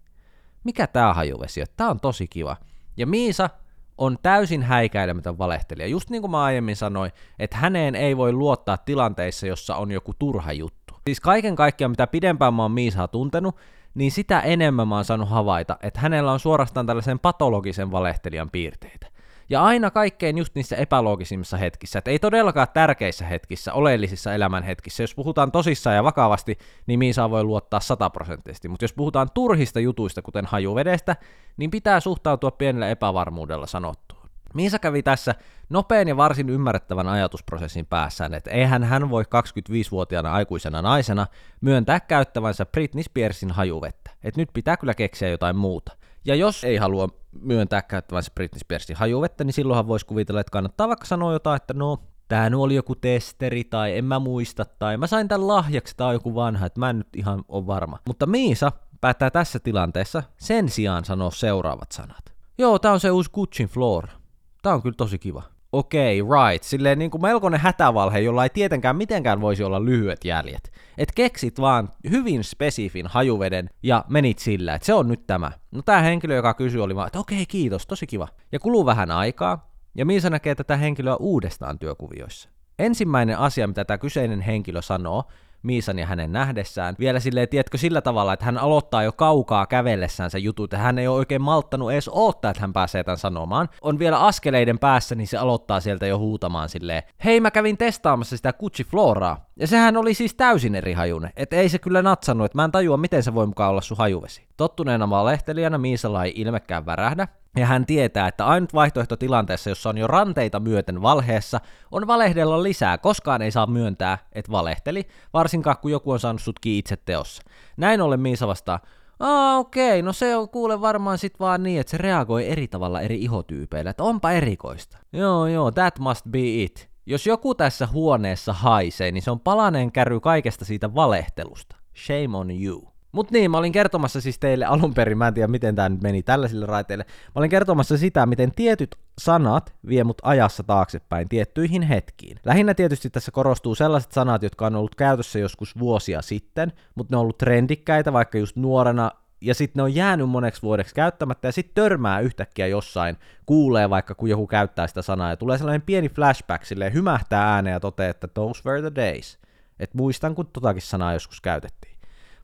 mikä 0.63 0.88
tämä 0.88 1.13
hajuvesi 1.13 1.62
on, 1.62 1.68
tämä 1.77 1.89
on 1.89 2.00
tosi 2.00 2.27
kiva. 2.27 2.58
Ja 2.98 3.08
Miisa 3.08 3.50
on 3.98 4.18
täysin 4.22 4.63
häikäilemätön 4.63 5.38
valehtelija. 5.38 5.88
Just 5.88 6.10
niin 6.10 6.22
kuin 6.22 6.32
mä 6.32 6.44
aiemmin 6.44 6.75
sanoin, 6.75 7.12
että 7.39 7.58
häneen 7.58 7.96
ei 7.96 8.18
voi 8.18 8.34
luottaa 8.34 8.77
tilanteissa, 8.77 9.48
jossa 9.48 9.75
on 9.75 9.92
joku 9.92 10.13
turha 10.20 10.54
juttu. 10.54 10.94
Siis 11.08 11.20
kaiken 11.20 11.56
kaikkiaan, 11.56 11.92
mitä 11.92 12.08
pidempään 12.08 12.54
mä 12.54 12.62
oon 12.62 12.72
Miisaa 12.72 13.08
tuntenut, 13.08 13.56
niin 13.98 14.12
sitä 14.12 14.39
enemmän 14.39 14.88
mä 14.88 14.96
oon 14.96 15.06
saanut 15.06 15.30
havaita, 15.30 15.77
että 15.82 16.00
hänellä 16.00 16.32
on 16.32 16.39
suorastaan 16.39 16.86
tällaisen 16.86 17.20
patologisen 17.20 17.92
valehtelijan 17.92 18.50
piirteitä. 18.50 19.08
Ja 19.50 19.63
aina 19.63 19.92
kaikkein 19.92 20.38
just 20.38 20.56
niissä 20.56 20.75
epäloogisimmissa 20.75 21.58
hetkissä, 21.58 22.00
että 22.00 22.12
ei 22.12 22.20
todellakaan 22.20 22.68
tärkeissä 22.74 23.25
hetkissä, 23.25 23.74
oleellisissa 23.74 24.34
elämän 24.34 24.63
hetkissä. 24.63 25.04
Jos 25.04 25.16
puhutaan 25.16 25.51
tosissaan 25.51 25.96
ja 25.96 26.04
vakavasti, 26.04 26.58
niin 26.88 27.00
Miisa 27.00 27.30
voi 27.30 27.44
luottaa 27.44 27.80
sataprosenttisesti, 27.80 28.68
mutta 28.68 28.84
jos 28.84 28.94
puhutaan 28.94 29.27
turhista 29.34 29.80
jutuista, 29.80 30.22
kuten 30.22 30.46
hajuvedestä, 30.46 31.16
niin 31.58 31.72
pitää 31.72 32.00
suhtautua 32.00 32.51
pienellä 32.51 32.89
epävarmuudella 32.89 33.68
sanottua. 33.68 34.07
Miisa 34.54 34.80
kävi 34.80 35.04
tässä 35.04 35.36
nopean 35.70 36.08
ja 36.08 36.18
varsin 36.18 36.50
ymmärrettävän 36.50 37.08
ajatusprosessin 37.08 37.86
päässään, 37.86 38.34
että 38.34 38.51
eihän 38.51 38.84
hän 38.84 39.10
voi 39.10 39.24
25-vuotiaana 39.24 40.33
aikuisena 40.33 40.81
naisena 40.81 41.27
myöntää 41.62 42.00
käyttävänsä 42.00 42.66
Britney 42.66 43.03
Spearsin 43.03 43.51
hajuvettä. 43.51 44.12
että 44.24 44.42
nyt 44.42 44.50
pitää 44.53 44.77
kyllä 44.77 44.94
keksiä 44.94 45.29
jotain 45.29 45.55
muuta. 45.55 45.92
Ja 46.25 46.36
jos 46.36 46.64
ei 46.64 46.77
halua 46.77 47.10
myöntää 47.42 47.81
käyttävänsä 47.81 48.31
Britney 48.36 48.60
Spearsin 48.60 48.96
hajuvettä, 48.96 49.44
niin 49.44 49.53
silloinhan 49.53 49.88
voisi 49.88 50.05
kuvitella, 50.05 50.42
että 50.42 50.51
kannattaa 50.51 50.88
vaikka 50.88 51.05
sanoa 51.05 51.33
jotain, 51.33 51.55
että 51.55 51.74
no, 51.74 51.98
tää 52.27 52.51
oli 52.55 52.75
joku 52.75 52.96
testeri, 52.96 53.64
tai 53.64 53.98
en 53.98 54.05
mä 54.05 54.20
muista, 54.20 54.66
tai 54.66 54.98
mä 54.98 55.07
sain 55.07 55.27
tämän 55.27 55.48
lahjaksi, 55.48 55.96
on 56.00 56.14
joku 56.14 56.36
vanha, 56.36 56.66
että 56.66 56.79
mä 56.79 56.90
en 56.90 56.98
nyt 56.98 57.16
ihan 57.16 57.44
ole 57.48 57.68
varma. 57.68 58.00
Mutta 58.07 58.25
Miisa 58.25 58.72
päättää 59.01 59.29
tässä 59.29 59.60
tilanteessa 59.60 60.24
sen 60.38 60.70
sijaan 60.70 61.05
sanoa 61.05 61.31
seuraavat 61.31 61.92
sanat. 61.92 62.33
Joo, 62.57 62.79
tää 62.79 62.92
on 62.92 63.00
se 63.00 63.12
uusi 63.12 63.31
Gucci 63.33 63.66
Flora. 63.66 64.26
Tää 64.68 64.74
on 64.74 64.82
kyllä 64.82 64.96
tosi 64.98 65.20
kiva. 65.20 65.44
Okei, 65.72 66.22
okay, 66.22 66.51
right. 66.51 66.64
Silleen 66.64 67.00
niin 67.00 67.12
kuin 67.12 67.22
melkoinen 67.22 67.60
hätävalhe, 67.60 68.20
jolla 68.20 68.44
ei 68.44 68.50
tietenkään 68.50 68.96
mitenkään 68.96 69.42
voisi 69.42 69.64
olla 69.64 69.86
lyhyet 69.86 70.25
jäljet. 70.25 70.72
Et 70.98 71.12
keksit 71.16 71.62
vaan 71.62 71.90
hyvin 72.10 72.44
spesifin 72.44 73.08
hajuveden 73.08 73.70
ja 73.84 74.06
menit 74.10 74.40
sillä, 74.40 74.75
että 74.75 74.86
se 74.86 74.94
on 74.94 75.08
nyt 75.08 75.27
tämä. 75.27 75.51
No 75.72 75.82
tämä 75.82 76.01
henkilö, 76.01 76.36
joka 76.36 76.53
kysyi, 76.53 76.82
oli 76.82 76.96
vaan, 76.96 77.08
että 77.08 77.20
okei, 77.20 77.38
okay, 77.38 77.46
kiitos, 77.46 77.88
tosi 77.88 78.08
kiva. 78.08 78.27
Ja 78.51 78.60
kuluu 78.60 78.86
vähän 78.86 79.12
aikaa, 79.12 79.72
ja 79.96 80.06
Miisa 80.06 80.30
näkee 80.30 80.56
tätä 80.56 80.77
henkilöä 80.77 81.16
uudestaan 81.16 81.80
työkuvioissa. 81.80 82.50
Ensimmäinen 82.80 83.38
asia, 83.38 83.68
mitä 83.68 83.86
tämä 83.86 83.98
kyseinen 83.98 84.42
henkilö 84.42 84.82
sanoo, 84.82 85.24
Miisan 85.63 86.00
ja 86.00 86.05
hänen 86.05 86.31
nähdessään. 86.31 86.96
Vielä 87.00 87.20
silleen, 87.20 87.50
tiedätkö, 87.50 87.77
sillä 87.77 88.01
tavalla, 88.01 88.33
että 88.33 88.46
hän 88.46 88.57
aloittaa 88.57 89.03
jo 89.03 89.11
kaukaa 89.11 89.65
kävellessään 89.65 90.31
se 90.31 90.39
jutut, 90.39 90.74
että 90.74 90.83
hän 90.83 91.00
ei 91.00 91.07
ole 91.07 91.17
oikein 91.17 91.41
malttanut 91.41 91.91
edes 91.91 92.09
odottaa, 92.09 92.51
että 92.51 92.61
hän 92.61 92.74
pääsee 92.74 93.03
tämän 93.03 93.17
sanomaan. 93.17 93.70
On 93.81 94.00
vielä 94.00 94.20
askeleiden 94.20 94.79
päässä, 94.79 95.15
niin 95.15 95.27
se 95.27 95.37
aloittaa 95.37 95.79
sieltä 95.79 96.07
jo 96.07 96.17
huutamaan 96.17 96.70
silleen, 96.70 97.03
hei 97.25 97.39
mä 97.39 97.51
kävin 97.51 97.77
testaamassa 97.77 98.37
sitä 98.37 98.53
Gucci 98.53 98.83
Floraa, 98.83 99.46
ja 99.59 99.67
sehän 99.67 99.98
oli 99.98 100.13
siis 100.13 100.35
täysin 100.35 100.75
eri 100.75 100.93
hajune, 100.93 101.31
että 101.35 101.55
ei 101.55 101.70
se 101.70 101.79
kyllä 101.79 102.01
natsannut, 102.01 102.46
että 102.46 102.57
mä 102.57 102.65
en 102.65 102.72
tajua, 102.72 102.98
miten 102.98 103.24
se 103.24 103.33
voi 103.33 103.48
mukaan 103.48 103.70
olla 103.70 103.81
sun 103.81 103.98
hajuvesi. 103.98 104.48
Tottuneena 104.57 105.09
valehtelijana 105.09 105.77
Miisalla 105.77 106.24
ei 106.24 106.33
ilmekään 106.35 106.85
värähdä, 106.85 107.27
ja 107.57 107.65
hän 107.65 107.85
tietää, 107.85 108.27
että 108.27 108.46
ainut 108.46 108.74
vaihtoehto 108.74 109.17
tilanteessa, 109.17 109.70
jossa 109.70 109.89
on 109.89 109.98
jo 109.98 110.07
ranteita 110.07 110.59
myöten 110.59 111.01
valheessa, 111.01 111.59
on 111.91 112.07
valehdella 112.07 112.63
lisää. 112.63 112.98
Koskaan 112.98 113.41
ei 113.41 113.51
saa 113.51 113.67
myöntää, 113.67 114.17
että 114.31 114.51
valehteli, 114.51 115.07
varsinkaan 115.33 115.77
kun 115.81 115.91
joku 115.91 116.11
on 116.11 116.20
saanut 116.20 116.41
sut 116.41 116.59
itse 116.65 116.98
teossa. 116.98 117.43
Näin 117.77 118.01
ollen 118.01 118.20
Miisa 118.20 118.48
vastaa, 118.48 118.79
Aa, 119.20 119.57
okei, 119.57 120.01
no 120.01 120.13
se 120.13 120.35
on 120.35 120.50
kuule 120.50 120.81
varmaan 120.81 121.17
sit 121.17 121.39
vaan 121.39 121.63
niin, 121.63 121.79
että 121.79 121.91
se 121.91 121.98
reagoi 121.98 122.50
eri 122.50 122.67
tavalla 122.67 123.01
eri 123.01 123.22
ihotyypeillä, 123.22 123.89
että 123.89 124.03
onpa 124.03 124.31
erikoista. 124.31 124.98
Joo, 125.13 125.48
joo, 125.48 125.72
that 125.72 126.00
must 126.00 126.25
be 126.29 126.63
it. 126.63 126.89
Jos 127.05 127.27
joku 127.27 127.55
tässä 127.55 127.87
huoneessa 127.87 128.53
haisee, 128.53 129.11
niin 129.11 129.22
se 129.22 129.31
on 129.31 129.39
palaneen 129.39 129.91
käry 129.91 130.20
kaikesta 130.20 130.65
siitä 130.65 130.96
valehtelusta. 130.96 131.75
Shame 132.05 132.37
on 132.37 132.51
you. 132.63 132.97
Mut 133.11 133.31
niin, 133.31 133.51
mä 133.51 133.57
olin 133.57 133.72
kertomassa 133.72 134.22
siis 134.22 134.39
teille 134.39 134.65
alun 134.65 134.93
perin, 134.93 135.17
mä 135.17 135.27
en 135.27 135.33
tiedä 135.33 135.48
miten 135.48 135.75
tämä 135.75 135.89
meni 136.01 136.24
tällaisille 136.24 136.65
raiteille, 136.65 137.05
mä 137.07 137.31
olin 137.35 137.50
kertomassa 137.50 137.98
sitä, 137.98 138.25
miten 138.25 138.51
tietyt 138.55 138.96
sanat 139.20 139.75
vie 139.87 140.03
mut 140.03 140.17
ajassa 140.24 140.63
taaksepäin 140.63 141.29
tiettyihin 141.29 141.81
hetkiin. 141.81 142.39
Lähinnä 142.46 142.74
tietysti 142.74 143.09
tässä 143.09 143.31
korostuu 143.31 143.75
sellaiset 143.75 144.11
sanat, 144.11 144.43
jotka 144.43 144.65
on 144.65 144.75
ollut 144.75 144.96
käytössä 144.96 145.39
joskus 145.39 145.79
vuosia 145.79 146.22
sitten, 146.22 146.74
mutta 146.96 147.13
ne 147.13 147.17
on 147.17 147.22
ollut 147.22 147.37
trendikkäitä 147.37 148.13
vaikka 148.13 148.37
just 148.37 148.55
nuorena 148.55 149.11
ja 149.41 149.55
sitten 149.55 149.79
ne 149.79 149.83
on 149.83 149.96
jäänyt 149.96 150.29
moneksi 150.29 150.61
vuodeksi 150.61 150.96
käyttämättä, 150.96 151.48
ja 151.48 151.51
sitten 151.51 151.83
törmää 151.83 152.20
yhtäkkiä 152.20 152.67
jossain, 152.67 153.17
kuulee 153.46 153.89
vaikka 153.89 154.15
kun 154.15 154.29
joku 154.29 154.48
käyttää 154.48 154.87
sitä 154.87 155.01
sanaa, 155.01 155.29
ja 155.29 155.37
tulee 155.37 155.57
sellainen 155.57 155.81
pieni 155.81 156.09
flashback, 156.09 156.65
silleen 156.65 156.93
hymähtää 156.93 157.53
ääneen 157.53 157.74
ja 157.74 157.79
toteaa, 157.79 158.09
että 158.09 158.27
those 158.27 158.61
were 158.65 158.81
the 158.81 158.91
days. 158.96 159.39
että 159.79 159.98
muistan, 159.98 160.35
kun 160.35 160.48
totakin 160.53 160.81
sanaa 160.81 161.13
joskus 161.13 161.41
käytettiin. 161.41 161.97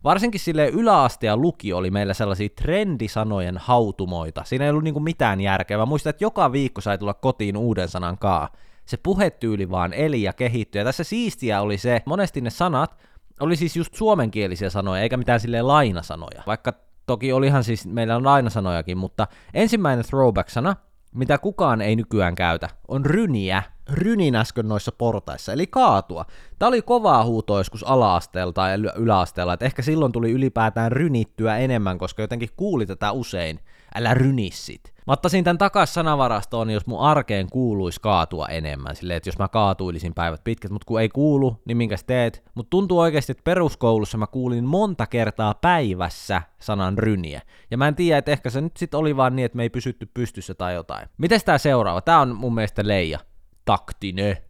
Varsinkin 0.04 0.39
sille 0.39 0.68
yläaste 0.68 1.28
ja 1.28 1.38
luki 1.38 1.74
oli 1.74 1.92
meillä 1.92 2.13
sellaisia 2.13 2.50
trendisanojen 2.50 3.58
hautumoita. 3.58 4.44
Siinä 4.44 4.66
ei 4.66 4.70
ollut 4.70 4.84
niinku 4.84 5.00
mitään 5.00 5.42
järkevää. 5.42 5.86
Muistan, 5.86 6.10
että 6.10 6.24
joka 6.24 6.52
viikko 6.52 6.82
sai 6.82 6.98
tulla 6.98 7.13
kotiin 7.13 7.58
uuden 7.58 7.89
sanan 7.89 8.18
kaa. 8.18 8.50
Se 8.86 8.98
puhetyyli 8.98 9.70
vaan 9.70 9.94
eli 9.94 10.22
ja 10.22 10.34
kehittyi. 10.34 10.80
Ja 10.80 10.86
tässä 10.86 11.04
siistiä 11.04 11.62
oli 11.62 11.78
se, 11.78 12.02
monesti 12.06 12.42
ne 12.42 12.50
sanat 12.50 12.98
oli 13.39 13.56
siis 13.56 13.76
just 13.76 13.94
suomenkielisiä 13.94 14.70
sanoja, 14.70 15.02
eikä 15.02 15.18
mitään 15.18 15.39
sille 15.39 15.62
lainasanoja. 15.62 16.44
Vaikka 16.48 16.74
toki 17.06 17.34
olihan 17.34 17.63
siis, 17.63 17.88
meillä 17.88 18.16
on 18.16 18.26
lainasanojakin, 18.26 18.98
mutta 18.98 19.28
ensimmäinen 19.54 20.06
throwback-sana, 20.06 20.76
mitä 21.13 21.38
kukaan 21.38 21.82
ei 21.82 21.95
nykyään 21.95 22.36
käytä, 22.36 22.69
on 22.88 23.06
ryniä, 23.06 23.63
rynin 23.89 24.36
äsken 24.36 24.67
noissa 24.67 24.91
portaissa, 24.91 25.54
eli 25.54 25.67
kaatua. 25.67 26.26
Tämä 26.60 26.67
oli 26.67 26.82
kovaa 26.82 27.26
huutoa 27.26 27.60
joskus 27.60 27.84
ala-asteella 27.84 28.54
tai 28.54 28.76
yläasteella, 28.95 29.54
että 29.54 29.65
ehkä 29.65 29.82
silloin 29.82 30.12
tuli 30.12 30.32
ylipäätään 30.32 30.91
rynittyä 30.91 31.58
enemmän, 31.58 31.97
koska 31.97 32.21
jotenkin 32.21 32.49
kuuli 32.58 32.86
tätä 32.86 33.12
usein, 33.12 33.60
älä 33.95 34.13
rynissit. 34.13 34.93
Mä 35.08 35.13
ottaisin 35.13 35.44
tämän 35.44 35.58
takas 35.58 35.94
sanavarastoon, 35.94 36.70
jos 36.70 36.88
mun 36.88 37.00
arkeen 37.00 37.48
kuuluisi 37.50 38.02
kaatua 38.02 38.48
enemmän. 38.48 38.96
Silleen, 38.96 39.18
että 39.18 39.30
jos 39.30 39.38
mä 39.38 39.48
kaatuilisin 39.48 40.13
päivät 40.13 40.44
pitkät, 40.44 40.72
mutta 40.72 40.86
kun 40.86 41.02
ei 41.02 41.10
kuulu, 41.10 41.62
niin 41.66 41.78
minkäs 41.78 42.04
teet? 42.04 42.44
Mutta 42.56 42.70
tuntuu 42.70 43.00
oikeasti, 43.00 43.32
että 43.32 43.44
peruskoulussa 43.44 44.18
mä 44.18 44.28
kuulin 44.28 44.63
monta 44.63 45.08
kertaa 45.08 45.54
päivässä 45.54 46.42
sanan 46.60 46.98
ryniä. 46.98 47.42
Ja 47.72 47.78
mä 47.78 47.88
en 47.88 47.96
tiedä, 47.96 48.18
että 48.18 48.32
ehkä 48.32 48.50
se 48.50 48.62
nyt 48.62 48.78
sitten 48.78 49.00
oli 49.00 49.18
vaan 49.18 49.36
niin, 49.36 49.46
että 49.46 49.56
me 49.56 49.63
ei 49.63 49.70
pysytty 49.70 50.10
pystyssä 50.13 50.54
tai 50.54 50.74
jotain. 50.74 51.10
Mites 51.18 51.44
tää 51.44 51.58
seuraava? 51.58 52.02
Tää 52.02 52.20
on 52.20 52.36
mun 52.36 52.56
mielestä 52.56 52.88
leija. 52.88 53.20
Taktine. 53.66 54.44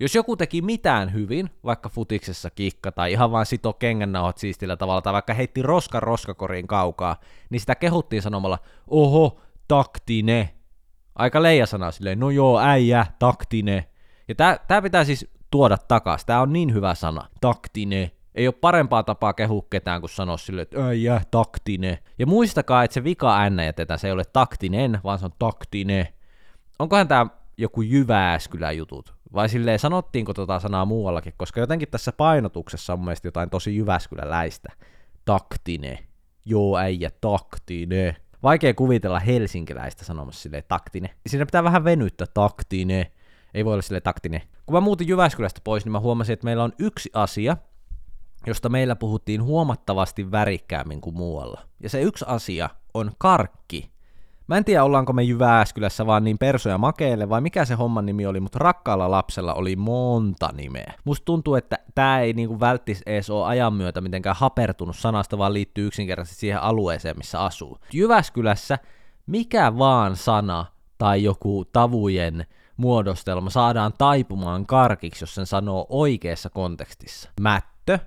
Jos 0.00 0.14
joku 0.14 0.36
teki 0.36 0.62
mitään 0.62 1.12
hyvin, 1.12 1.50
vaikka 1.64 1.88
futiksessa 1.88 2.50
kikka 2.50 2.92
tai 2.92 3.12
ihan 3.12 3.32
vaan 3.32 3.46
sito 3.46 3.72
kengännauhat 3.72 4.38
siistillä 4.38 4.76
tavalla 4.76 5.02
tai 5.02 5.12
vaikka 5.12 5.34
heitti 5.34 5.62
roskan 5.62 6.02
roskakoriin 6.02 6.66
kaukaa, 6.66 7.16
niin 7.50 7.60
sitä 7.60 7.74
kehuttiin 7.74 8.22
sanomalla, 8.22 8.58
oho, 8.88 9.40
taktine. 9.68 10.54
Aika 11.14 11.42
leija 11.42 11.66
sana 11.66 11.90
silleen, 11.90 12.20
no 12.20 12.30
joo, 12.30 12.60
äijä, 12.60 13.06
taktine. 13.18 13.84
Ja 14.28 14.34
tää, 14.34 14.58
tää 14.68 14.82
pitää 14.82 15.04
siis 15.04 15.30
tuoda 15.50 15.78
takas, 15.78 16.24
tää 16.24 16.40
on 16.40 16.52
niin 16.52 16.74
hyvä 16.74 16.94
sana, 16.94 17.28
taktine. 17.40 18.10
Ei 18.34 18.46
ole 18.46 18.54
parempaa 18.60 19.02
tapaa 19.02 19.32
kehua 19.32 19.66
ketään 19.70 20.00
kuin 20.00 20.10
sanoa 20.10 20.36
sille, 20.36 20.62
että 20.62 20.86
äijä, 20.86 21.20
taktine. 21.30 21.98
Ja 22.18 22.26
muistakaa, 22.26 22.84
että 22.84 22.94
se 22.94 23.04
vika 23.04 23.36
äänä 23.36 23.64
jätetään, 23.64 23.98
se 23.98 24.06
ei 24.08 24.12
ole 24.12 24.24
taktinen, 24.32 25.00
vaan 25.04 25.18
se 25.18 25.24
on 25.24 25.32
taktine. 25.38 26.12
Onkohan 26.78 27.08
tää 27.08 27.26
joku 27.58 27.82
Jyväskylä 27.82 28.72
jutut? 28.72 29.14
Vai 29.34 29.48
silleen 29.48 29.78
sanottiinko 29.78 30.34
tota 30.34 30.60
sanaa 30.60 30.84
muuallakin, 30.84 31.32
koska 31.36 31.60
jotenkin 31.60 31.88
tässä 31.88 32.12
painotuksessa 32.12 32.92
on 32.92 32.98
mun 32.98 33.04
mielestä 33.04 33.28
jotain 33.28 33.50
tosi 33.50 33.76
Jyväskyläläistä. 33.76 34.68
Taktine. 35.24 35.98
Joo 36.44 36.78
äijä, 36.78 37.10
taktine. 37.20 38.16
Vaikea 38.42 38.74
kuvitella 38.74 39.20
helsinkiläistä 39.20 40.04
sanomassa 40.04 40.42
silleen 40.42 40.64
taktine. 40.68 41.10
Siinä 41.26 41.46
pitää 41.46 41.64
vähän 41.64 41.84
venyttää 41.84 42.26
taktine. 42.34 43.12
Ei 43.54 43.64
voi 43.64 43.72
olla 43.72 43.82
silleen 43.82 44.02
taktine. 44.02 44.42
Kun 44.66 44.74
mä 44.74 44.80
muutin 44.80 45.08
Jyväskylästä 45.08 45.60
pois, 45.64 45.84
niin 45.84 45.92
mä 45.92 46.00
huomasin, 46.00 46.32
että 46.32 46.44
meillä 46.44 46.64
on 46.64 46.72
yksi 46.78 47.10
asia, 47.12 47.56
josta 48.46 48.68
meillä 48.68 48.96
puhuttiin 48.96 49.42
huomattavasti 49.42 50.30
värikkäämmin 50.30 51.00
kuin 51.00 51.16
muualla. 51.16 51.60
Ja 51.82 51.88
se 51.90 52.02
yksi 52.02 52.24
asia 52.28 52.70
on 52.94 53.10
karkki. 53.18 53.95
Mä 54.48 54.56
en 54.56 54.64
tiedä, 54.64 54.84
ollaanko 54.84 55.12
me 55.12 55.22
Jyväskylässä 55.22 56.06
vaan 56.06 56.24
niin 56.24 56.38
persoja 56.38 56.78
makeille 56.78 57.28
vai 57.28 57.40
mikä 57.40 57.64
se 57.64 57.74
homman 57.74 58.06
nimi 58.06 58.26
oli, 58.26 58.40
mutta 58.40 58.58
rakkaalla 58.58 59.10
lapsella 59.10 59.54
oli 59.54 59.76
monta 59.76 60.50
nimeä. 60.56 60.92
Musta 61.04 61.24
tuntuu, 61.24 61.54
että 61.54 61.78
tää 61.94 62.20
ei 62.20 62.32
niinku 62.32 62.60
välttis 62.60 63.02
ees 63.06 63.30
ole 63.30 63.46
ajan 63.46 63.74
myötä 63.74 64.00
mitenkään 64.00 64.36
hapertunut 64.38 64.96
sanasta, 64.96 65.38
vaan 65.38 65.52
liittyy 65.52 65.86
yksinkertaisesti 65.86 66.40
siihen 66.40 66.62
alueeseen, 66.62 67.16
missä 67.16 67.40
asuu. 67.40 67.78
Jyväskylässä 67.92 68.78
mikä 69.26 69.78
vaan 69.78 70.16
sana 70.16 70.66
tai 70.98 71.22
joku 71.22 71.64
tavujen 71.72 72.46
muodostelma 72.76 73.50
saadaan 73.50 73.92
taipumaan 73.98 74.66
karkiksi, 74.66 75.22
jos 75.22 75.34
sen 75.34 75.46
sanoo 75.46 75.86
oikeassa 75.88 76.50
kontekstissa. 76.50 77.30
Mättö, 77.40 77.98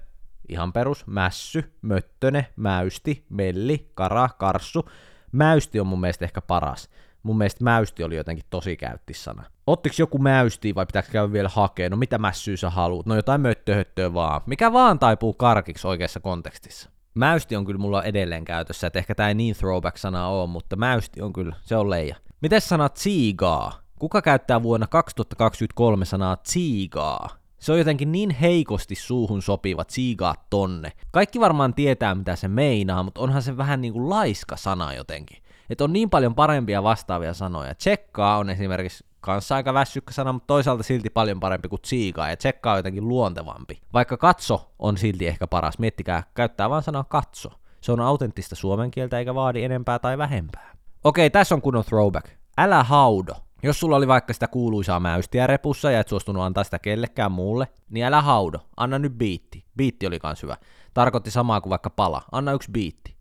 ihan 0.50 0.74
perus, 0.74 1.08
mässy, 1.08 1.74
möttöne, 1.82 2.48
mäysti, 2.56 3.26
melli, 3.30 3.92
kara, 3.94 4.30
karssu, 4.30 4.86
Mäysti 5.32 5.80
on 5.80 5.88
mun 5.88 6.02
mielestä 6.02 6.26
ehkä 6.26 6.42
paras. 6.42 6.90
Mun 7.24 7.38
mielestä 7.38 7.64
mäysti 7.64 8.04
oli 8.04 8.16
jotenkin 8.16 8.46
tosi 8.50 8.78
käyttissana. 8.78 9.44
Ottiks 9.68 10.00
joku 10.00 10.18
mäysti 10.18 10.76
vai 10.76 10.86
pitääkö 10.86 11.10
käydä 11.12 11.34
vielä 11.34 11.50
hakea? 11.50 11.90
No 11.90 11.98
mitä 11.98 12.18
mässyä 12.18 12.58
sä 12.58 12.70
haluut? 12.70 13.06
No 13.06 13.16
jotain 13.16 13.42
möttöhöttöä 13.42 14.14
vaan. 14.14 14.42
Mikä 14.46 14.74
vaan 14.74 15.00
taipuu 15.00 15.34
karkiksi 15.34 15.88
oikeassa 15.88 16.20
kontekstissa. 16.20 16.90
Mäysti 17.14 17.56
on 17.56 17.66
kyllä 17.66 17.80
mulla 17.80 18.04
edelleen 18.04 18.46
käytössä, 18.46 18.88
että 18.88 19.00
ehkä 19.00 19.16
tää 19.16 19.28
ei 19.28 19.34
niin 19.34 19.56
throwback-sana 19.56 20.28
oo, 20.28 20.48
mutta 20.48 20.76
mäysti 20.76 21.22
on 21.22 21.34
kyllä, 21.34 21.56
se 21.62 21.76
on 21.76 21.90
leija. 21.90 22.16
Miten 22.42 22.62
sanat 22.62 22.94
tsiigaa? 22.94 23.80
Kuka 24.00 24.22
käyttää 24.22 24.64
vuonna 24.64 24.88
2023 24.88 26.06
sanaa 26.06 26.36
tsiigaa? 26.36 27.39
Se 27.60 27.72
on 27.72 27.78
jotenkin 27.78 28.12
niin 28.12 28.30
heikosti 28.30 28.96
suuhun 28.96 29.42
sopiva 29.42 29.86
tsiigaa 29.86 30.36
tonne. 30.50 30.92
Kaikki 31.12 31.40
varmaan 31.40 31.74
tietää, 31.74 32.16
mitä 32.16 32.36
se 32.36 32.48
meinaa, 32.48 33.04
mutta 33.04 33.22
onhan 33.22 33.42
se 33.42 33.58
vähän 33.58 33.82
niin 33.82 33.94
kuin 33.94 34.10
laiska 34.10 34.56
sana 34.56 34.94
jotenkin. 34.94 35.44
Että 35.70 35.84
on 35.84 35.94
niin 35.94 36.10
paljon 36.10 36.36
parempia 36.36 36.84
vastaavia 36.84 37.34
sanoja. 37.34 37.76
Tsekkaa 37.76 38.38
on 38.38 38.50
esimerkiksi 38.50 39.06
kanssa 39.22 39.56
aika 39.56 39.74
väsykkä 39.74 40.14
sana, 40.14 40.34
mutta 40.34 40.48
toisaalta 40.48 40.84
silti 40.84 41.10
paljon 41.10 41.40
parempi 41.40 41.68
kuin 41.68 41.82
tsiigaa, 41.82 42.30
ja 42.30 42.38
tsekkaa 42.38 42.74
on 42.74 42.80
jotenkin 42.80 43.08
luontevampi. 43.08 43.82
Vaikka 43.94 44.18
katso 44.18 44.72
on 44.80 44.98
silti 44.98 45.28
ehkä 45.28 45.48
paras, 45.48 45.80
miettikää, 45.80 46.24
käyttää 46.34 46.70
vaan 46.70 46.84
sanaa 46.84 47.04
katso. 47.04 47.50
Se 47.82 47.92
on 47.92 48.00
autenttista 48.00 48.56
suomen 48.56 48.92
kieltä 48.92 49.20
eikä 49.20 49.36
vaadi 49.36 49.64
enempää 49.64 50.00
tai 50.00 50.18
vähempää. 50.18 50.72
Okei, 51.04 51.30
tässä 51.30 51.56
on 51.56 51.62
kunnon 51.62 51.84
throwback. 51.84 52.30
Älä 52.58 52.84
haudo. 52.84 53.34
Jos 53.64 53.80
sulla 53.80 53.96
oli 53.96 54.08
vaikka 54.08 54.34
sitä 54.34 54.48
kuuluisaa 54.48 55.00
mäystiä 55.00 55.48
repussa 55.48 55.92
ja 55.92 56.00
et 56.00 56.08
suostunut 56.08 56.44
antaa 56.44 56.64
sitä 56.64 56.80
kellekään 56.80 57.32
muulle, 57.32 57.68
niin 57.90 58.06
älä 58.06 58.22
haudo, 58.22 58.60
anna 58.78 59.00
nyt 59.00 59.14
biitti. 59.14 59.66
Biitti 59.78 60.08
oli 60.08 60.20
kans 60.20 60.44
hyvä. 60.44 60.58
Tarkoitti 60.94 61.32
samaa 61.32 61.62
kuin 61.62 61.70
vaikka 61.70 61.90
pala, 61.90 62.22
anna 62.32 62.52
yksi 62.52 62.72
biitti. 62.72 63.16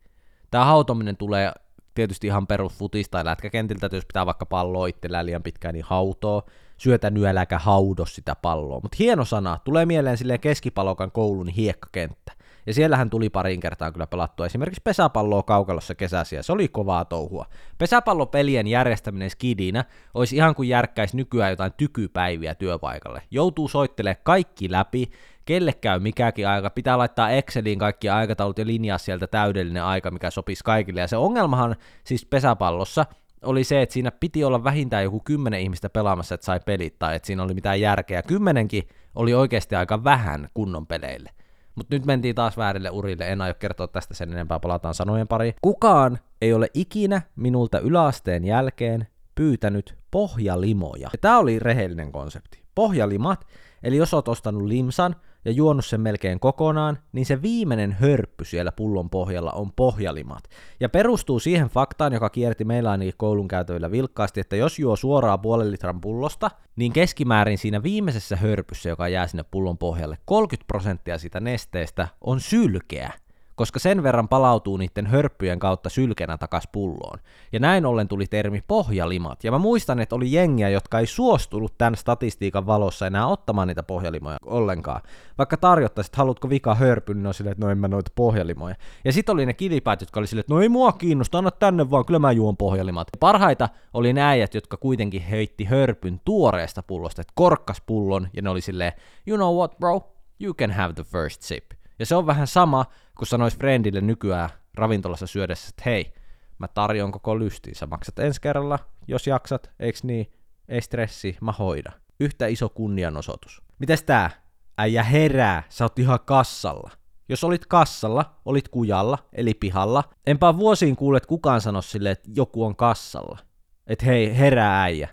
Tää 0.51 0.65
hautominen 0.65 1.17
tulee 1.17 1.53
tietysti 1.95 2.27
ihan 2.27 2.47
perus 2.47 2.75
futista 2.75 3.11
tai 3.11 3.25
lätkäkentiltä, 3.25 3.87
että 3.87 3.97
jos 3.97 4.07
pitää 4.07 4.27
vaikka 4.27 4.47
palloa 4.47 4.87
itsellään 4.87 5.27
liian 5.27 5.43
pitkään, 5.43 5.75
niin 5.75 5.85
hautoo. 5.89 6.43
Syötä 6.77 7.11
nyt 7.11 7.25
äläkä 7.25 7.59
haudo 7.59 8.07
sitä 8.07 8.35
palloa. 8.35 8.81
Mutta 8.83 8.97
hieno 8.99 9.25
sana, 9.25 9.59
tulee 9.65 9.87
mieleen 9.87 10.19
silleen 10.19 10.41
keskipalokan 10.41 11.13
koulun 11.13 11.49
hiekkakenttä. 11.49 12.33
Ja 12.69 12.75
siellähän 12.75 13.11
tuli 13.11 13.31
parin 13.31 13.61
kertaa 13.61 13.93
kyllä 13.93 14.07
pelattua 14.07 14.47
esimerkiksi 14.47 14.81
pesäpalloa 14.85 15.43
kaukalossa 15.43 15.95
kesäsi, 15.95 16.37
ja 16.37 16.43
se 16.43 16.53
oli 16.53 16.69
kovaa 16.69 17.05
touhua. 17.05 17.47
Pesäpallopelien 17.79 18.67
järjestäminen 18.67 19.31
skidinä 19.31 19.85
olisi 20.15 20.37
ihan 20.37 20.55
kuin 20.55 20.69
järkkäisi 20.69 21.17
nykyään 21.17 21.51
jotain 21.51 21.73
tykypäiviä 21.77 22.55
työpaikalle. 22.55 23.23
Joutuu 23.31 23.69
soittelemaan 23.69 24.23
kaikki 24.23 24.71
läpi, 24.71 25.11
kelle 25.45 25.73
käy 25.73 26.01
mikäkin 26.01 26.49
aika, 26.49 26.71
pitää 26.71 26.99
laittaa 26.99 27.31
Exceliin 27.31 27.79
kaikki 27.79 28.09
aikataulut 28.09 28.59
ja 28.59 28.67
linjaa 28.67 28.99
sieltä 28.99 29.27
täydellinen 29.27 29.85
aika, 29.85 30.11
mikä 30.11 30.31
sopisi 30.31 30.65
kaikille. 30.65 31.01
Ja 31.01 31.09
se 31.09 31.17
ongelmahan 31.17 31.77
siis 32.05 32.27
pesäpallossa 32.27 33.07
oli 33.43 33.65
se, 33.65 33.83
että 33.83 33.93
siinä 33.93 34.11
piti 34.11 34.45
olla 34.45 34.65
vähintään 34.65 35.05
joku 35.05 35.21
kymmenen 35.21 35.61
ihmistä 35.61 35.91
pelaamassa, 35.91 36.35
että 36.35 36.45
sai 36.45 36.61
pelit, 36.61 36.99
tai 36.99 37.17
että 37.17 37.27
siinä 37.27 37.43
oli 37.43 37.55
mitään 37.55 37.81
järkeä. 37.81 38.23
Kymmenenkin 38.23 38.89
oli 39.15 39.35
oikeasti 39.35 39.75
aika 39.75 40.05
vähän 40.05 40.49
kunnon 40.55 40.87
peleille. 40.87 41.31
Mutta 41.79 41.97
nyt 41.97 42.07
mentiin 42.07 42.35
taas 42.35 42.57
väärille 42.57 42.91
urille, 42.91 43.29
en 43.29 43.41
aio 43.41 43.55
kertoa 43.55 43.89
tästä 43.89 44.15
sen 44.15 44.33
enempää, 44.33 44.61
palataan 44.61 44.95
sanojen 44.95 45.29
pari. 45.29 45.55
Kukaan 45.63 46.19
ei 46.43 46.53
ole 46.53 46.69
ikinä 46.75 47.23
minulta 47.37 47.79
yläasteen 47.79 48.45
jälkeen 48.45 49.07
pyytänyt 49.35 49.99
pohjalimoja. 50.11 51.11
Tämä 51.21 51.39
oli 51.39 51.59
rehellinen 51.59 52.13
konsepti. 52.13 52.63
Pohjalimat, 52.75 53.47
eli 53.83 53.97
jos 53.97 54.15
oot 54.15 54.29
ostanut 54.29 54.63
limsan, 54.63 55.17
ja 55.45 55.53
juonut 55.53 55.87
sen 55.87 56.01
melkein 56.01 56.41
kokonaan, 56.41 56.99
niin 57.13 57.27
se 57.27 57.43
viimeinen 57.43 57.93
hörppy 57.93 58.45
siellä 58.45 58.73
pullon 58.73 59.11
pohjalla 59.11 59.53
on 59.53 59.73
pohjalimat. 59.73 60.45
Ja 60.81 60.89
perustuu 60.89 61.39
siihen 61.39 61.69
faktaan, 61.69 62.13
joka 62.13 62.31
kierti 62.31 62.65
meillä 62.65 62.91
ainakin 62.91 63.15
koulun 63.17 63.49
käytävillä 63.49 63.91
vilkkaasti, 63.91 64.41
että 64.41 64.57
jos 64.57 64.79
juo 64.79 64.97
suoraan 64.97 65.41
puolen 65.41 65.71
litran 65.71 66.01
pullosta, 66.01 66.51
niin 66.77 66.93
keskimäärin 66.93 67.59
siinä 67.59 67.83
viimeisessä 67.83 68.37
hörpyssä, 68.37 68.89
joka 68.89 69.09
jää 69.09 69.27
sinne 69.27 69.45
pullon 69.51 69.79
pohjalle, 69.79 70.19
30 70.25 70.67
prosenttia 70.67 71.19
sitä 71.19 71.41
nesteestä 71.41 72.09
on 72.21 72.41
sylkeä 72.41 73.13
koska 73.59 73.79
sen 73.79 74.03
verran 74.03 74.29
palautuu 74.29 74.77
niiden 74.77 75.07
hörppyjen 75.07 75.59
kautta 75.59 75.89
sylkenä 75.89 76.39
takas 76.39 76.69
pulloon. 76.73 77.19
Ja 77.53 77.61
näin 77.61 77.87
ollen 77.87 78.09
tuli 78.09 78.27
termi 78.27 78.63
pohjalimat. 78.69 79.45
Ja 79.45 79.51
mä 79.51 79.59
muistan, 79.59 80.01
että 80.01 80.17
oli 80.17 80.33
jengiä, 80.33 80.69
jotka 80.69 80.99
ei 80.99 81.07
suostunut 81.07 81.79
tämän 81.79 81.97
statistiikan 81.97 82.67
valossa 82.67 83.07
enää 83.07 83.27
ottamaan 83.27 83.69
niitä 83.69 83.83
pohjalimoja 83.83 84.37
ollenkaan. 84.47 85.03
Vaikka 85.39 85.57
tarjottaisit, 85.57 86.17
haluatko 86.17 86.51
vika 86.51 86.75
hörpy, 86.75 87.15
niin 87.15 87.27
on 87.27 87.35
silleen, 87.35 87.53
että 87.53 87.67
no 87.67 87.71
en 87.71 87.79
mä 87.79 87.89
noita 87.89 88.11
pohjalimoja. 88.15 88.75
Ja 89.05 89.13
sitten 89.13 89.33
oli 89.33 89.47
ne 89.47 89.55
kilipäät, 89.55 90.01
jotka 90.01 90.21
oli 90.21 90.27
silleen, 90.27 90.41
että 90.41 90.55
no 90.55 90.61
ei 90.61 90.69
mua 90.69 90.93
kiinnosta, 90.93 91.39
anna 91.39 91.51
tänne 91.51 91.91
vaan, 91.91 92.05
kyllä 92.05 92.19
mä 92.19 92.33
juon 92.33 92.57
pohjalimat. 92.57 93.09
Ja 93.13 93.19
parhaita 93.21 93.69
oli 93.95 94.15
äijät, 94.21 94.55
jotka 94.55 94.77
kuitenkin 94.77 95.23
heitti 95.23 95.65
hörpyn 95.65 96.21
tuoreesta 96.25 96.83
pullosta, 96.83 97.21
että 97.21 97.33
korkkas 97.37 97.83
pullon, 97.87 98.29
ja 98.33 98.43
ne 98.43 98.51
oli 98.51 98.61
silleen, 98.61 98.93
you 99.27 99.37
know 99.37 99.57
what 99.57 99.79
bro, 99.79 100.15
you 100.41 100.55
can 100.55 100.71
have 100.71 100.93
the 100.95 101.05
first 101.05 101.43
sip. 101.43 101.78
Ja 101.99 102.07
se 102.07 102.17
on 102.17 102.27
vähän 102.27 102.47
sama, 102.47 102.87
kun 103.19 103.27
sanois 103.27 103.57
friendille 103.57 104.01
nykyään 104.01 104.51
ravintolassa 104.75 105.27
syödessä, 105.27 105.69
että 105.69 105.83
hei, 105.87 106.13
mä 106.59 106.69
tarjon 106.69 107.13
koko 107.13 107.39
lystiin, 107.39 107.75
sä 107.75 107.87
maksat 107.87 108.19
ensi 108.19 108.41
kerralla, 108.41 108.79
jos 109.09 109.27
jaksat, 109.27 109.71
eiks 109.81 110.05
niin, 110.05 110.33
ei 110.69 110.81
stressi, 110.81 111.37
mä 111.41 111.53
hoida. 111.53 111.93
Yhtä 112.21 112.47
iso 112.47 112.69
kunnianosoitus. 112.69 113.63
Mites 113.79 114.03
tää? 114.03 114.31
Äijä 114.79 115.03
herää, 115.03 115.63
sä 115.69 115.85
oot 115.85 115.99
ihan 115.99 116.19
kassalla. 116.25 116.91
Jos 117.29 117.45
olit 117.45 117.67
kassalla, 117.67 118.35
olit 118.45 118.69
kujalla, 118.69 119.19
eli 119.33 119.55
pihalla, 119.55 120.05
enpä 120.27 120.57
vuosiin 120.57 120.97
kuullet 120.97 121.27
kukaan 121.27 121.61
sano 121.61 121.83
sille, 121.83 122.11
että 122.11 122.31
joku 122.35 122.65
on 122.65 122.77
kassalla. 122.77 123.39
Et 123.87 124.05
hei, 124.05 124.39
herää 124.39 124.83
äijä. 124.83 125.09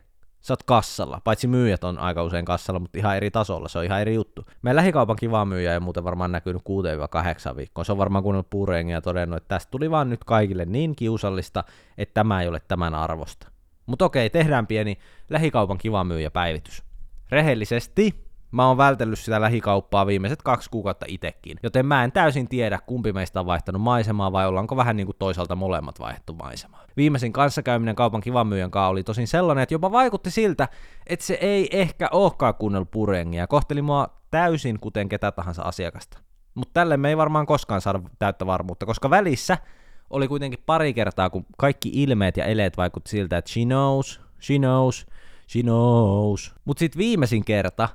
Sä 0.46 0.54
oot 0.54 0.64
kassalla. 0.64 1.22
Paitsi 1.24 1.48
myyjät 1.48 1.84
on 1.84 2.00
aika 2.00 2.24
usein 2.24 2.46
kassalla, 2.46 2.80
mutta 2.80 2.98
ihan 2.98 3.18
eri 3.18 3.32
tasolla, 3.32 3.68
se 3.68 3.80
on 3.80 3.86
ihan 3.86 4.02
eri 4.02 4.16
juttu. 4.16 4.46
Meidän 4.62 4.76
lähikaupan 4.76 5.16
kiva 5.16 5.46
myyjä 5.46 5.74
ei 5.74 5.80
muuten 5.80 6.04
varmaan 6.04 6.32
näkynyt 6.32 6.62
6-8 7.54 7.56
viikkoa. 7.56 7.84
Se 7.84 7.92
on 7.92 7.98
varmaan 7.98 8.24
kuunnellut 8.24 8.50
puurengia 8.50 8.98
ja 8.98 9.02
todennut, 9.02 9.38
että 9.38 9.48
tästä 9.48 9.72
tuli 9.72 9.92
vaan 9.92 10.10
nyt 10.10 10.24
kaikille 10.24 10.66
niin 10.66 10.96
kiusallista, 10.96 11.64
että 11.98 12.14
tämä 12.14 12.42
ei 12.42 12.48
ole 12.48 12.62
tämän 12.68 12.96
arvosta. 12.96 13.48
Mutta 13.86 14.06
okei, 14.06 14.30
tehdään 14.30 14.68
pieni 14.68 14.98
lähikaupan 15.30 15.78
kiva 15.78 16.04
myyjä 16.04 16.32
päivitys. 16.32 16.84
Rehellisesti, 17.30 18.25
Mä 18.56 18.68
oon 18.68 18.78
vältellyt 18.78 19.20
sitä 19.20 19.42
lähikauppaa 19.42 20.06
viimeiset 20.06 20.42
kaksi 20.42 20.70
kuukautta 20.70 21.06
itekin, 21.10 21.58
joten 21.64 21.86
mä 21.86 22.04
en 22.04 22.12
täysin 22.12 22.48
tiedä, 22.48 22.80
kumpi 22.86 23.14
meistä 23.14 23.40
on 23.40 23.46
vaihtanut 23.46 23.82
maisemaa 23.82 24.32
vai 24.32 24.48
ollaanko 24.48 24.76
vähän 24.76 24.96
niin 24.96 25.08
kuin 25.08 25.16
toisaalta 25.20 25.56
molemmat 25.56 26.00
vaihtu 26.00 26.34
maisemaa. 26.34 26.86
Viimeisin 26.98 27.34
kanssakäyminen 27.34 27.96
kaupan 27.96 28.22
kivan 28.22 28.48
myyjän 28.48 28.72
kanssa 28.72 28.88
oli 28.88 29.04
tosin 29.04 29.28
sellainen, 29.28 29.64
että 29.64 29.76
jopa 29.76 29.92
vaikutti 29.92 30.32
siltä, 30.32 30.68
että 31.08 31.26
se 31.26 31.34
ei 31.34 31.70
ehkä 31.72 32.10
olekaan 32.12 32.56
kuunnellut 32.56 32.92
purengia 32.92 33.40
ja 33.40 33.48
kohteli 33.48 33.82
mua 33.82 34.08
täysin 34.32 34.80
kuten 34.80 35.10
ketä 35.10 35.32
tahansa 35.32 35.62
asiakasta. 35.62 36.18
Mutta 36.54 36.74
tälle 36.74 36.98
me 36.98 37.10
ei 37.10 37.18
varmaan 37.18 37.46
koskaan 37.46 37.82
saada 37.82 38.00
täyttä 38.20 38.46
varmuutta, 38.46 38.86
koska 38.86 39.10
välissä 39.10 39.58
oli 40.10 40.28
kuitenkin 40.28 40.64
pari 40.66 40.94
kertaa, 40.94 41.30
kun 41.30 41.46
kaikki 41.58 41.90
ilmeet 41.94 42.38
ja 42.38 42.46
eleet 42.46 42.78
vaikutti 42.78 43.12
siltä, 43.12 43.38
että 43.38 43.52
she 43.52 43.62
knows, 43.66 44.22
she 44.42 44.58
knows, 44.58 45.08
she 45.50 45.62
knows. 45.62 46.56
Mutta 46.66 46.80
sitten 46.80 47.00
viimeisin 47.00 47.46
kerta 47.46 47.90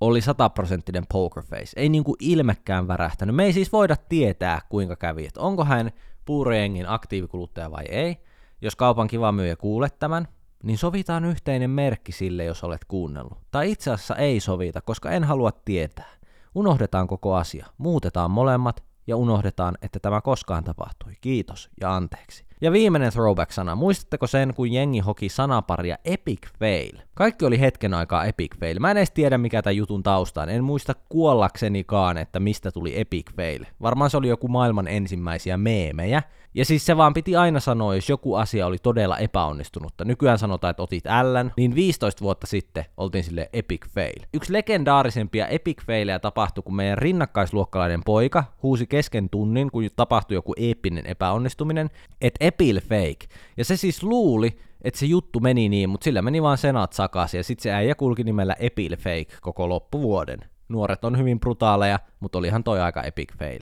oli 0.00 0.20
sataprosenttinen 0.20 1.04
pokerface. 1.12 1.72
Ei 1.76 1.88
niinku 1.88 2.16
ilmekään 2.20 2.88
värähtänyt. 2.88 3.36
Me 3.36 3.44
ei 3.44 3.52
siis 3.52 3.72
voida 3.72 3.96
tietää, 3.96 4.60
kuinka 4.68 4.96
kävi, 4.96 5.26
että 5.26 5.40
onko 5.40 5.64
hän 5.64 5.90
puurojengin 6.24 6.88
aktiivikuluttaja 6.88 7.70
vai 7.70 7.84
ei. 7.88 8.16
Jos 8.62 8.76
kaupan 8.76 9.08
kiva 9.08 9.32
myyjä 9.32 9.56
kuulet 9.56 9.98
tämän, 9.98 10.28
niin 10.62 10.78
sovitaan 10.78 11.24
yhteinen 11.24 11.70
merkki 11.70 12.12
sille, 12.12 12.44
jos 12.44 12.64
olet 12.64 12.84
kuunnellut. 12.84 13.38
Tai 13.50 13.70
itse 13.70 13.90
asiassa 13.90 14.16
ei 14.16 14.40
sovita, 14.40 14.80
koska 14.80 15.10
en 15.10 15.24
halua 15.24 15.52
tietää. 15.64 16.10
Unohdetaan 16.54 17.06
koko 17.06 17.34
asia, 17.34 17.66
muutetaan 17.78 18.30
molemmat 18.30 18.84
ja 19.06 19.16
unohdetaan, 19.16 19.74
että 19.82 19.98
tämä 20.00 20.20
koskaan 20.20 20.64
tapahtui. 20.64 21.12
Kiitos 21.20 21.70
ja 21.80 21.96
anteeksi. 21.96 22.49
Ja 22.62 22.72
viimeinen 22.72 23.12
throwback-sana. 23.12 23.74
Muistatteko 23.74 24.26
sen, 24.26 24.54
kun 24.54 24.72
jengi 24.72 24.98
hoki 24.98 25.28
sanaparia 25.28 25.98
epic 26.04 26.38
fail? 26.58 26.92
Kaikki 27.14 27.44
oli 27.44 27.60
hetken 27.60 27.94
aikaa 27.94 28.24
epic 28.24 28.56
fail. 28.60 28.78
Mä 28.78 28.90
en 28.90 28.96
edes 28.96 29.10
tiedä, 29.10 29.38
mikä 29.38 29.62
tämän 29.62 29.76
jutun 29.76 30.02
taustaan. 30.02 30.48
En 30.48 30.64
muista 30.64 30.94
kuollaksenikaan, 31.08 32.18
että 32.18 32.40
mistä 32.40 32.70
tuli 32.70 33.00
epic 33.00 33.36
fail. 33.36 33.64
Varmaan 33.82 34.10
se 34.10 34.16
oli 34.16 34.28
joku 34.28 34.48
maailman 34.48 34.88
ensimmäisiä 34.88 35.56
meemejä. 35.56 36.22
Ja 36.54 36.64
siis 36.64 36.86
se 36.86 36.96
vaan 36.96 37.14
piti 37.14 37.36
aina 37.36 37.60
sanoa, 37.60 37.94
jos 37.94 38.08
joku 38.08 38.34
asia 38.34 38.66
oli 38.66 38.78
todella 38.78 39.18
epäonnistunutta. 39.18 40.04
Nykyään 40.04 40.38
sanotaan, 40.38 40.70
että 40.70 40.82
otit 40.82 41.06
ällän, 41.06 41.52
niin 41.56 41.74
15 41.74 42.20
vuotta 42.20 42.46
sitten 42.46 42.84
oltiin 42.96 43.24
sille 43.24 43.50
epic 43.52 43.88
fail. 43.88 44.26
Yksi 44.34 44.52
legendaarisempia 44.52 45.46
epic 45.46 45.82
failejä 45.86 46.18
tapahtui, 46.18 46.62
kun 46.62 46.76
meidän 46.76 46.98
rinnakkaisluokkalainen 46.98 48.00
poika 48.04 48.44
huusi 48.62 48.86
kesken 48.86 49.30
tunnin, 49.30 49.70
kun 49.70 49.88
tapahtui 49.96 50.34
joku 50.34 50.54
eeppinen 50.56 51.06
epäonnistuminen, 51.06 51.90
että 52.20 52.44
epil 52.50 52.80
fake. 52.80 53.26
Ja 53.56 53.64
se 53.64 53.76
siis 53.76 54.02
luuli, 54.02 54.58
että 54.82 55.00
se 55.00 55.06
juttu 55.06 55.40
meni 55.40 55.68
niin, 55.68 55.90
mutta 55.90 56.04
sillä 56.04 56.22
meni 56.22 56.42
vaan 56.42 56.58
senat 56.58 56.92
sakasi 56.92 57.36
ja 57.36 57.44
sitten 57.44 57.62
se 57.62 57.72
äijä 57.72 57.94
kulki 57.94 58.24
nimellä 58.24 58.56
Epil 58.58 58.96
Fake 58.96 59.26
koko 59.40 59.68
loppuvuoden. 59.68 60.38
Nuoret 60.68 61.04
on 61.04 61.18
hyvin 61.18 61.40
brutaaleja, 61.40 61.98
mutta 62.20 62.38
olihan 62.38 62.64
toi 62.64 62.80
aika 62.80 63.02
epic 63.02 63.28
fail. 63.38 63.60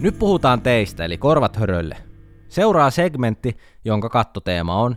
Nyt 0.00 0.18
puhutaan 0.18 0.60
teistä, 0.60 1.04
eli 1.04 1.18
korvat 1.18 1.56
hörölle. 1.56 1.96
Seuraa 2.48 2.90
segmentti, 2.90 3.56
jonka 3.84 4.08
kattoteema 4.08 4.82
on 4.82 4.96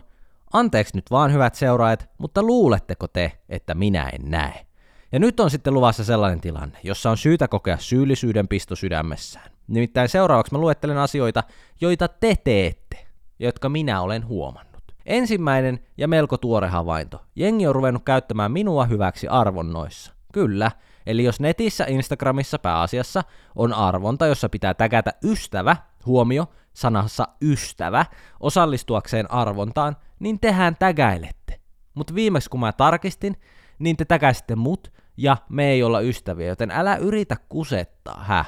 Anteeksi 0.52 0.96
nyt 0.96 1.10
vaan 1.10 1.32
hyvät 1.32 1.54
seuraajat, 1.54 2.10
mutta 2.18 2.42
luuletteko 2.42 3.08
te, 3.08 3.32
että 3.48 3.74
minä 3.74 4.08
en 4.08 4.30
näe? 4.30 4.69
Ja 5.12 5.18
nyt 5.18 5.40
on 5.40 5.50
sitten 5.50 5.74
luvassa 5.74 6.04
sellainen 6.04 6.40
tilanne, 6.40 6.78
jossa 6.82 7.10
on 7.10 7.16
syytä 7.16 7.48
kokea 7.48 7.78
syyllisyyden 7.78 8.48
pisto 8.48 8.76
sydämessään. 8.76 9.50
Nimittäin 9.68 10.08
seuraavaksi 10.08 10.52
mä 10.52 10.58
luettelen 10.58 10.98
asioita, 10.98 11.42
joita 11.80 12.08
te 12.08 12.36
teette, 12.44 13.06
jotka 13.38 13.68
minä 13.68 14.00
olen 14.00 14.26
huomannut. 14.26 14.70
Ensimmäinen 15.06 15.80
ja 15.96 16.08
melko 16.08 16.36
tuore 16.36 16.68
havainto. 16.68 17.22
Jengi 17.36 17.66
on 17.66 17.74
ruvennut 17.74 18.02
käyttämään 18.04 18.52
minua 18.52 18.84
hyväksi 18.84 19.28
arvonnoissa. 19.28 20.12
Kyllä, 20.32 20.70
eli 21.06 21.24
jos 21.24 21.40
netissä, 21.40 21.84
Instagramissa 21.88 22.58
pääasiassa 22.58 23.24
on 23.56 23.72
arvonta, 23.72 24.26
jossa 24.26 24.48
pitää 24.48 24.74
tägätä 24.74 25.12
ystävä, 25.24 25.76
huomio, 26.06 26.46
sanassa 26.72 27.28
ystävä, 27.42 28.06
osallistuakseen 28.40 29.30
arvontaan, 29.30 29.96
niin 30.18 30.40
tehän 30.40 30.76
tägäilette. 30.76 31.60
Mutta 31.94 32.14
viimeksi 32.14 32.50
kun 32.50 32.60
mä 32.60 32.72
tarkistin, 32.72 33.36
niin 33.78 33.96
te 33.96 34.04
täkäsitte 34.04 34.56
mut, 34.56 34.92
ja 35.22 35.36
me 35.48 35.70
ei 35.70 35.82
olla 35.82 36.00
ystäviä, 36.00 36.46
joten 36.46 36.70
älä 36.70 36.96
yritä 36.96 37.36
kusettaa, 37.48 38.24
hä? 38.24 38.44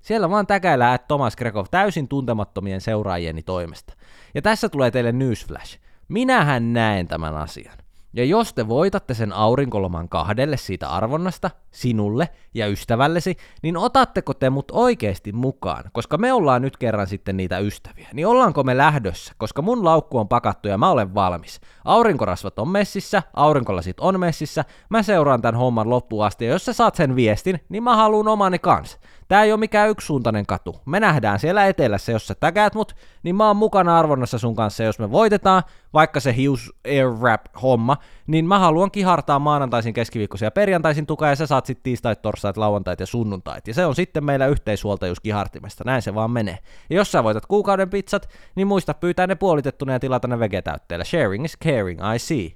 Siellä 0.00 0.30
vaan 0.30 0.46
täkäillään 0.46 0.94
että 0.94 1.06
Thomas 1.06 1.36
Grekov 1.36 1.66
täysin 1.70 2.08
tuntemattomien 2.08 2.80
seuraajieni 2.80 3.42
toimesta. 3.42 3.94
Ja 4.34 4.42
tässä 4.42 4.68
tulee 4.68 4.90
teille 4.90 5.12
newsflash. 5.12 5.78
Minähän 6.08 6.72
näen 6.72 7.08
tämän 7.08 7.36
asian. 7.36 7.76
Ja 8.16 8.24
jos 8.24 8.54
te 8.54 8.68
voitatte 8.68 9.14
sen 9.14 9.32
aurinkoloman 9.32 10.08
kahdelle 10.08 10.56
siitä 10.56 10.88
arvonnasta, 10.88 11.50
sinulle 11.70 12.28
ja 12.54 12.66
ystävällesi, 12.66 13.36
niin 13.62 13.76
otatteko 13.76 14.34
te 14.34 14.50
mut 14.50 14.70
oikeasti 14.72 15.32
mukaan? 15.32 15.84
Koska 15.92 16.18
me 16.18 16.32
ollaan 16.32 16.62
nyt 16.62 16.76
kerran 16.76 17.06
sitten 17.06 17.36
niitä 17.36 17.58
ystäviä. 17.58 18.08
Niin 18.12 18.26
ollaanko 18.26 18.62
me 18.62 18.76
lähdössä? 18.76 19.34
Koska 19.38 19.62
mun 19.62 19.84
laukku 19.84 20.18
on 20.18 20.28
pakattu 20.28 20.68
ja 20.68 20.78
mä 20.78 20.90
olen 20.90 21.14
valmis. 21.14 21.60
Aurinkorasvat 21.84 22.58
on 22.58 22.68
messissä, 22.68 23.22
aurinkolasit 23.34 24.00
on 24.00 24.20
messissä, 24.20 24.64
mä 24.90 25.02
seuraan 25.02 25.42
tämän 25.42 25.60
homman 25.60 25.90
loppuun 25.90 26.24
asti 26.24 26.44
ja 26.44 26.50
jos 26.50 26.64
sä 26.64 26.72
saat 26.72 26.94
sen 26.94 27.16
viestin, 27.16 27.60
niin 27.68 27.82
mä 27.82 27.96
haluun 27.96 28.28
omani 28.28 28.58
kans. 28.58 28.98
Tää 29.28 29.42
ei 29.42 29.52
ole 29.52 29.60
mikään 29.60 29.90
yksisuuntainen 29.90 30.46
katu. 30.46 30.76
Me 30.86 31.00
nähdään 31.00 31.38
siellä 31.38 31.66
etelässä, 31.66 32.12
jos 32.12 32.26
sä 32.26 32.34
täkäät 32.34 32.74
mut, 32.74 32.96
niin 33.22 33.36
mä 33.36 33.46
oon 33.46 33.56
mukana 33.56 33.98
arvonnassa 33.98 34.38
sun 34.38 34.56
kanssa. 34.56 34.84
Jos 34.84 34.98
me 34.98 35.10
voitetaan, 35.10 35.62
vaikka 35.92 36.20
se 36.20 36.32
Hughes 36.32 36.72
Air 36.84 37.20
Rap 37.22 37.46
homma, 37.62 37.96
niin 38.26 38.44
mä 38.44 38.58
haluan 38.58 38.90
kihartaa 38.90 39.38
maanantaisin, 39.38 39.94
keskiviikkoisia 39.94 40.46
ja 40.46 40.50
perjantaisin 40.50 41.06
tukea, 41.06 41.28
ja 41.28 41.36
sä 41.36 41.46
saat 41.46 41.66
sitten 41.66 41.82
tiistait, 41.82 42.22
torstait, 42.22 42.56
lauantait 42.56 43.00
ja 43.00 43.06
sunnuntait. 43.06 43.68
Ja 43.68 43.74
se 43.74 43.86
on 43.86 43.94
sitten 43.94 44.24
meillä 44.24 44.46
yhteishuoltajuus 44.46 45.20
kihartimesta. 45.20 45.84
Näin 45.86 46.02
se 46.02 46.14
vaan 46.14 46.30
menee. 46.30 46.58
Ja 46.90 46.96
jos 46.96 47.12
sä 47.12 47.24
voitat 47.24 47.46
kuukauden 47.46 47.90
pizzat, 47.90 48.28
niin 48.54 48.66
muista 48.66 48.94
pyytää 48.94 49.26
ne 49.26 49.34
puolitettuna 49.34 49.92
ja 49.92 50.00
tilata 50.00 50.28
ne 50.28 50.38
vegetäytteellä. 50.38 51.04
Sharing 51.04 51.44
is 51.44 51.58
caring, 51.64 52.00
I 52.14 52.18
see. 52.18 52.52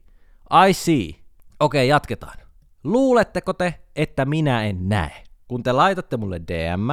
I 0.69 0.73
see. 0.73 1.15
Okei, 1.61 1.89
jatketaan. 1.89 2.39
Luuletteko 2.85 3.53
te, 3.53 3.75
että 3.97 4.25
minä 4.25 4.65
en 4.65 4.89
näe? 4.89 5.28
Kun 5.49 5.63
te 5.63 5.73
laitatte 5.73 6.17
mulle 6.17 6.41
DM, 6.41 6.89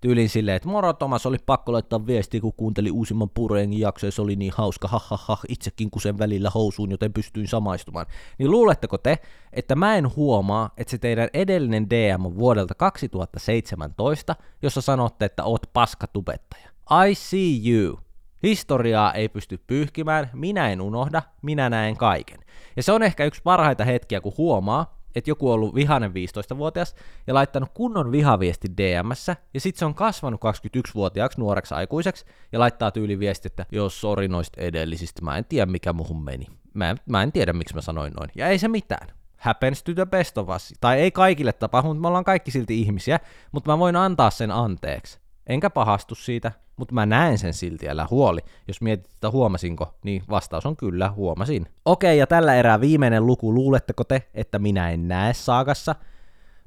tyylin 0.00 0.28
silleen, 0.28 0.56
että 0.56 0.68
moro 0.68 0.92
Thomas, 0.92 1.26
oli 1.26 1.36
pakko 1.46 1.72
laittaa 1.72 2.06
viestiä, 2.06 2.40
kun 2.40 2.52
kuuntelin 2.56 2.92
uusimman 2.92 3.30
pureen 3.30 3.78
jakson, 3.78 4.12
se 4.12 4.22
oli 4.22 4.36
niin 4.36 4.52
hauska, 4.56 4.88
ha, 4.88 5.00
ha, 5.04 5.18
ha 5.22 5.38
itsekin 5.48 5.90
kun 5.90 6.02
sen 6.02 6.18
välillä 6.18 6.50
housuun, 6.50 6.90
joten 6.90 7.12
pystyin 7.12 7.48
samaistumaan. 7.48 8.06
Niin 8.38 8.50
luuletteko 8.50 8.98
te, 8.98 9.18
että 9.52 9.74
mä 9.74 9.96
en 9.96 10.16
huomaa, 10.16 10.70
että 10.76 10.90
se 10.90 10.98
teidän 10.98 11.28
edellinen 11.34 11.90
DM 11.90 12.26
on 12.26 12.38
vuodelta 12.38 12.74
2017, 12.74 14.36
jossa 14.62 14.80
sanotte, 14.80 15.24
että 15.24 15.44
oot 15.44 15.70
paskatubettaja. 15.72 16.68
I 17.08 17.14
see 17.14 17.70
you. 17.70 18.00
Historiaa 18.42 19.12
ei 19.12 19.28
pysty 19.28 19.60
pyyhkimään, 19.66 20.30
minä 20.32 20.68
en 20.68 20.80
unohda, 20.80 21.22
minä 21.42 21.70
näen 21.70 21.96
kaiken. 21.96 22.38
Ja 22.76 22.82
se 22.82 22.92
on 22.92 23.02
ehkä 23.02 23.24
yksi 23.24 23.42
parhaita 23.42 23.84
hetkiä, 23.84 24.20
kun 24.20 24.32
huomaa, 24.38 24.96
että 25.16 25.30
joku 25.30 25.48
on 25.48 25.54
ollut 25.54 25.74
vihainen 25.74 26.10
15-vuotias 26.10 26.94
ja 27.26 27.34
laittanut 27.34 27.68
kunnon 27.74 28.12
vihaviesti 28.12 28.68
DMssä, 28.76 29.36
ja 29.54 29.60
sitten 29.60 29.78
se 29.78 29.84
on 29.84 29.94
kasvanut 29.94 30.40
21-vuotiaaksi 30.40 31.40
nuoreksi 31.40 31.74
aikuiseksi 31.74 32.24
ja 32.52 32.58
laittaa 32.58 32.90
tyyli 32.90 33.18
viesti, 33.18 33.46
että 33.46 33.66
jos 33.72 34.00
sori 34.00 34.28
noista 34.28 34.60
edellisistä, 34.60 35.24
mä 35.24 35.38
en 35.38 35.44
tiedä 35.44 35.66
mikä 35.66 35.92
muhun 35.92 36.24
meni. 36.24 36.46
Mä, 36.74 36.96
mä 37.06 37.22
en 37.22 37.32
tiedä 37.32 37.52
miksi 37.52 37.74
mä 37.74 37.80
sanoin 37.80 38.12
noin. 38.12 38.30
Ja 38.34 38.48
ei 38.48 38.58
se 38.58 38.68
mitään. 38.68 39.08
Happens 39.36 39.82
to 39.82 39.94
the 39.94 40.06
best 40.06 40.38
of 40.38 40.48
us. 40.48 40.74
Tai 40.80 41.00
ei 41.00 41.10
kaikille 41.10 41.52
tapahdu, 41.52 41.88
mutta 41.88 42.00
me 42.00 42.08
ollaan 42.08 42.24
kaikki 42.24 42.50
silti 42.50 42.80
ihmisiä, 42.80 43.20
mutta 43.52 43.70
mä 43.70 43.78
voin 43.78 43.96
antaa 43.96 44.30
sen 44.30 44.50
anteeksi. 44.50 45.25
Enkä 45.46 45.70
pahastu 45.70 46.14
siitä, 46.14 46.52
mutta 46.76 46.94
mä 46.94 47.06
näen 47.06 47.38
sen 47.38 47.54
silti, 47.54 47.88
älä 47.88 48.06
huoli. 48.10 48.40
Jos 48.68 48.80
mietit, 48.80 49.12
että 49.14 49.30
huomasinko, 49.30 49.94
niin 50.04 50.22
vastaus 50.30 50.66
on 50.66 50.76
kyllä, 50.76 51.10
huomasin. 51.10 51.66
Okei, 51.84 52.18
ja 52.18 52.26
tällä 52.26 52.54
erää 52.54 52.80
viimeinen 52.80 53.26
luku, 53.26 53.54
luuletteko 53.54 54.04
te, 54.04 54.28
että 54.34 54.58
minä 54.58 54.90
en 54.90 55.08
näe 55.08 55.34
saakassa? 55.34 55.94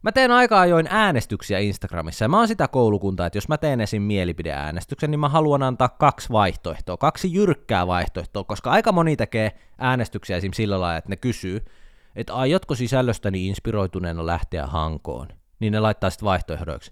Mä 0.02 0.12
teen 0.12 0.32
aika 0.32 0.60
ajoin 0.60 0.88
äänestyksiä 0.90 1.60
Instagramissa, 1.60 2.26
ja 2.26 2.30
mä 2.30 2.38
oon 2.38 2.48
sitä 2.48 2.68
koulukuntaa, 2.68 3.26
että 3.26 3.38
jos 3.38 3.48
mä 3.48 3.58
teen 3.58 3.82
esim. 3.82 4.02
mielipideäänestyksen, 4.02 5.12
niin 5.12 5.20
mä 5.20 5.30
haluan 5.30 5.64
antaa 5.64 5.90
kaksi 5.90 6.30
vaihtoehtoa, 6.30 6.98
kaksi 6.98 7.34
jyrkkää 7.34 7.88
vaihtoehtoa, 7.88 8.44
koska 8.44 8.72
aika 8.72 8.92
moni 8.92 9.16
tekee 9.16 9.52
äänestyksiä 9.78 10.38
esim. 10.38 10.52
sillä 10.54 10.82
lailla, 10.82 10.98
että 10.98 11.10
ne 11.10 11.16
kysyy, 11.16 11.66
että 12.16 12.36
aiotko 12.36 12.76
sisällöstäni 12.76 13.48
inspiroituneena 13.48 14.26
lähteä 14.26 14.68
hankoon, 14.68 15.28
niin 15.60 15.74
ne 15.74 15.80
laittaa 15.80 16.10
sitten 16.10 16.26
vaihtoehdoiksi 16.26 16.92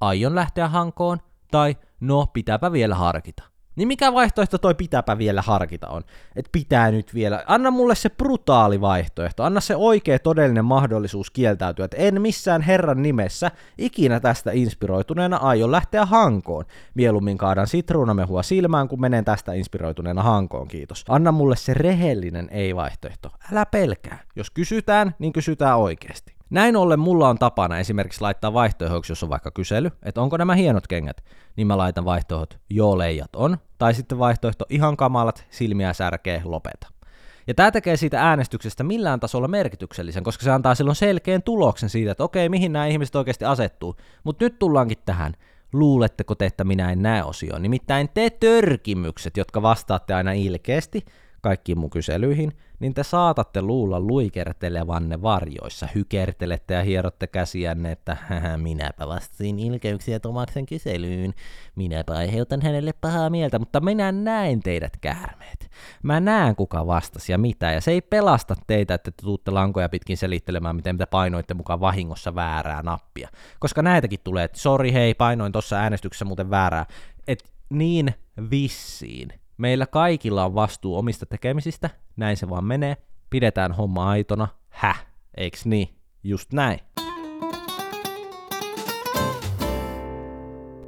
aion 0.00 0.34
lähteä 0.34 0.68
hankoon 0.68 1.18
tai 1.50 1.76
no 2.00 2.26
pitääpä 2.32 2.72
vielä 2.72 2.94
harkita. 2.94 3.42
Niin 3.76 3.88
mikä 3.88 4.12
vaihtoehto 4.12 4.58
toi 4.58 4.74
pitääpä 4.74 5.18
vielä 5.18 5.42
harkita 5.42 5.88
on? 5.88 6.02
Että 6.36 6.48
pitää 6.52 6.90
nyt 6.90 7.14
vielä, 7.14 7.44
anna 7.46 7.70
mulle 7.70 7.94
se 7.94 8.10
brutaali 8.10 8.80
vaihtoehto, 8.80 9.42
anna 9.42 9.60
se 9.60 9.76
oikea 9.76 10.18
todellinen 10.18 10.64
mahdollisuus 10.64 11.30
kieltäytyä, 11.30 11.84
että 11.84 11.96
en 11.96 12.22
missään 12.22 12.62
herran 12.62 13.02
nimessä 13.02 13.50
ikinä 13.78 14.20
tästä 14.20 14.50
inspiroituneena 14.52 15.36
aion 15.36 15.72
lähteä 15.72 16.06
hankoon. 16.06 16.64
Mieluummin 16.94 17.38
kaadan 17.38 17.66
sitruunamehua 17.66 18.42
silmään, 18.42 18.88
kun 18.88 19.00
menen 19.00 19.24
tästä 19.24 19.52
inspiroituneena 19.52 20.22
hankoon, 20.22 20.68
kiitos. 20.68 21.04
Anna 21.08 21.32
mulle 21.32 21.56
se 21.56 21.74
rehellinen 21.74 22.48
ei-vaihtoehto. 22.50 23.30
Älä 23.52 23.66
pelkää. 23.66 24.18
Jos 24.36 24.50
kysytään, 24.50 25.14
niin 25.18 25.32
kysytään 25.32 25.78
oikeasti. 25.78 26.35
Näin 26.50 26.76
ollen 26.76 27.00
mulla 27.00 27.28
on 27.28 27.38
tapana 27.38 27.78
esimerkiksi 27.78 28.20
laittaa 28.20 28.52
vaihtoehdoksi, 28.52 29.12
jos 29.12 29.22
on 29.22 29.30
vaikka 29.30 29.50
kysely, 29.50 29.90
että 30.02 30.20
onko 30.20 30.36
nämä 30.36 30.54
hienot 30.54 30.86
kengät, 30.86 31.24
niin 31.56 31.66
mä 31.66 31.78
laitan 31.78 32.04
vaihtoehdot, 32.04 32.58
joo 32.70 32.98
leijat 32.98 33.36
on, 33.36 33.58
tai 33.78 33.94
sitten 33.94 34.18
vaihtoehto 34.18 34.64
ihan 34.68 34.96
kamalat, 34.96 35.46
silmiä 35.50 35.92
särkee, 35.92 36.42
lopeta. 36.44 36.88
Ja 37.46 37.54
tämä 37.54 37.70
tekee 37.70 37.96
siitä 37.96 38.22
äänestyksestä 38.22 38.84
millään 38.84 39.20
tasolla 39.20 39.48
merkityksellisen, 39.48 40.24
koska 40.24 40.44
se 40.44 40.50
antaa 40.50 40.74
silloin 40.74 40.96
selkeän 40.96 41.42
tuloksen 41.42 41.88
siitä, 41.88 42.10
että 42.10 42.24
okei, 42.24 42.48
mihin 42.48 42.72
nämä 42.72 42.86
ihmiset 42.86 43.16
oikeasti 43.16 43.44
asettuu. 43.44 43.96
Mutta 44.24 44.44
nyt 44.44 44.58
tullaankin 44.58 44.98
tähän. 45.04 45.34
Luuletteko 45.72 46.34
te, 46.34 46.46
että 46.46 46.64
minä 46.64 46.92
en 46.92 47.02
näe 47.02 47.24
osioon? 47.24 47.62
Nimittäin 47.62 48.08
te 48.14 48.30
törkimykset, 48.30 49.36
jotka 49.36 49.62
vastaatte 49.62 50.14
aina 50.14 50.32
ilkeästi, 50.32 51.04
kaikkiin 51.40 51.78
mun 51.78 51.90
kyselyihin, 51.90 52.52
niin 52.80 52.94
te 52.94 53.02
saatatte 53.02 53.62
luulla 53.62 54.00
luikertelevanne 54.00 55.22
varjoissa, 55.22 55.88
hykertelette 55.94 56.74
ja 56.74 56.82
hierotte 56.82 57.26
käsiänne, 57.26 57.92
että 57.92 58.16
minäpä 58.56 59.08
vastasin 59.08 59.58
ilkeyksiä 59.58 60.20
Tomaksen 60.20 60.66
kyselyyn, 60.66 61.34
minäpä 61.76 62.12
aiheutan 62.12 62.62
hänelle 62.62 62.92
pahaa 62.92 63.30
mieltä, 63.30 63.58
mutta 63.58 63.80
minä 63.80 64.12
näen 64.12 64.60
teidät 64.60 64.96
käärmeet. 65.00 65.70
Mä 66.02 66.20
näen 66.20 66.56
kuka 66.56 66.86
vastasi 66.86 67.32
ja 67.32 67.38
mitä, 67.38 67.72
ja 67.72 67.80
se 67.80 67.90
ei 67.90 68.00
pelasta 68.00 68.54
teitä, 68.66 68.94
että 68.94 69.10
te 69.10 69.22
tuutte 69.22 69.50
lankoja 69.50 69.88
pitkin 69.88 70.16
selittelemään, 70.16 70.76
miten 70.76 70.98
te 70.98 71.06
painoitte 71.06 71.54
mukaan 71.54 71.80
vahingossa 71.80 72.34
väärää 72.34 72.82
nappia. 72.82 73.28
Koska 73.58 73.82
näitäkin 73.82 74.20
tulee, 74.24 74.44
että 74.44 74.58
sori 74.58 74.92
hei, 74.92 75.14
painoin 75.14 75.52
tuossa 75.52 75.76
äänestyksessä 75.76 76.24
muuten 76.24 76.50
väärää. 76.50 76.86
Et 77.28 77.50
niin 77.70 78.14
vissiin 78.50 79.28
Meillä 79.58 79.86
kaikilla 79.86 80.44
on 80.44 80.54
vastuu 80.54 80.96
omista 80.96 81.26
tekemisistä, 81.26 81.90
näin 82.16 82.36
se 82.36 82.50
vaan 82.50 82.64
menee. 82.64 82.96
Pidetään 83.30 83.72
homma 83.72 84.08
aitona. 84.10 84.48
Häh, 84.68 85.06
eiks 85.36 85.66
niin? 85.66 85.88
Just 86.24 86.52
näin. 86.52 86.80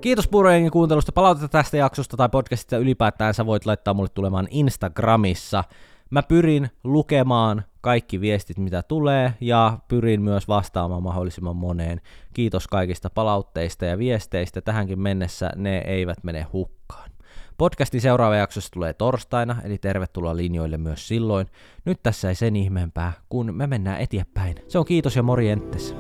Kiitos 0.01 0.29
Puurojengin 0.29 0.71
kuuntelusta. 0.71 1.13
Palautetta 1.13 1.49
tästä 1.49 1.77
jaksosta 1.77 2.17
tai 2.17 2.29
podcastista 2.29 2.77
ylipäätään 2.77 3.35
sä 3.35 3.47
voit 3.47 3.67
laittaa 3.67 3.95
mulle 3.95 4.09
tulemaan 4.09 4.49
Instagramissa. 4.51 5.65
Mä 6.11 6.23
pyrin 6.23 6.71
lukemaan 6.85 7.65
kaikki 7.81 8.21
viestit, 8.21 8.59
mitä 8.59 8.83
tulee, 8.83 9.35
ja 9.41 9.79
pyrin 9.89 10.23
myös 10.23 10.49
vastaamaan 10.49 11.03
mahdollisimman 11.03 11.57
moneen. 11.57 12.01
Kiitos 12.35 12.69
kaikista 12.69 13.11
palautteista 13.11 13.85
ja 13.85 13.99
viesteistä. 13.99 14.61
Tähänkin 14.61 15.01
mennessä 15.01 15.51
ne 15.57 15.79
eivät 15.79 16.25
mene 16.25 16.47
hukkaan. 16.53 17.11
Podcastin 17.59 18.01
seuraava 18.01 18.37
jaksossa 18.37 18.71
tulee 18.73 18.93
torstaina, 18.93 19.57
eli 19.65 19.79
tervetuloa 19.79 20.37
linjoille 20.37 20.79
myös 20.79 21.09
silloin. 21.09 21.47
Nyt 21.85 22.03
tässä 22.03 22.29
ei 22.29 22.35
sen 22.35 22.57
ihmeempää, 22.57 23.13
kun 23.29 23.55
me 23.55 23.67
mennään 23.67 24.01
eteenpäin. 24.01 24.57
Se 24.69 24.79
on 24.79 24.85
kiitos 24.85 25.17
ja 25.17 25.23
morjentes. 25.23 25.95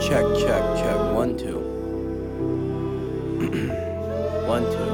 Check, 0.00 0.28
check, 0.34 0.74
check. 0.76 0.98
One, 1.14 1.34
two. 1.34 1.58
One, 4.54 4.66
two. 4.66 4.93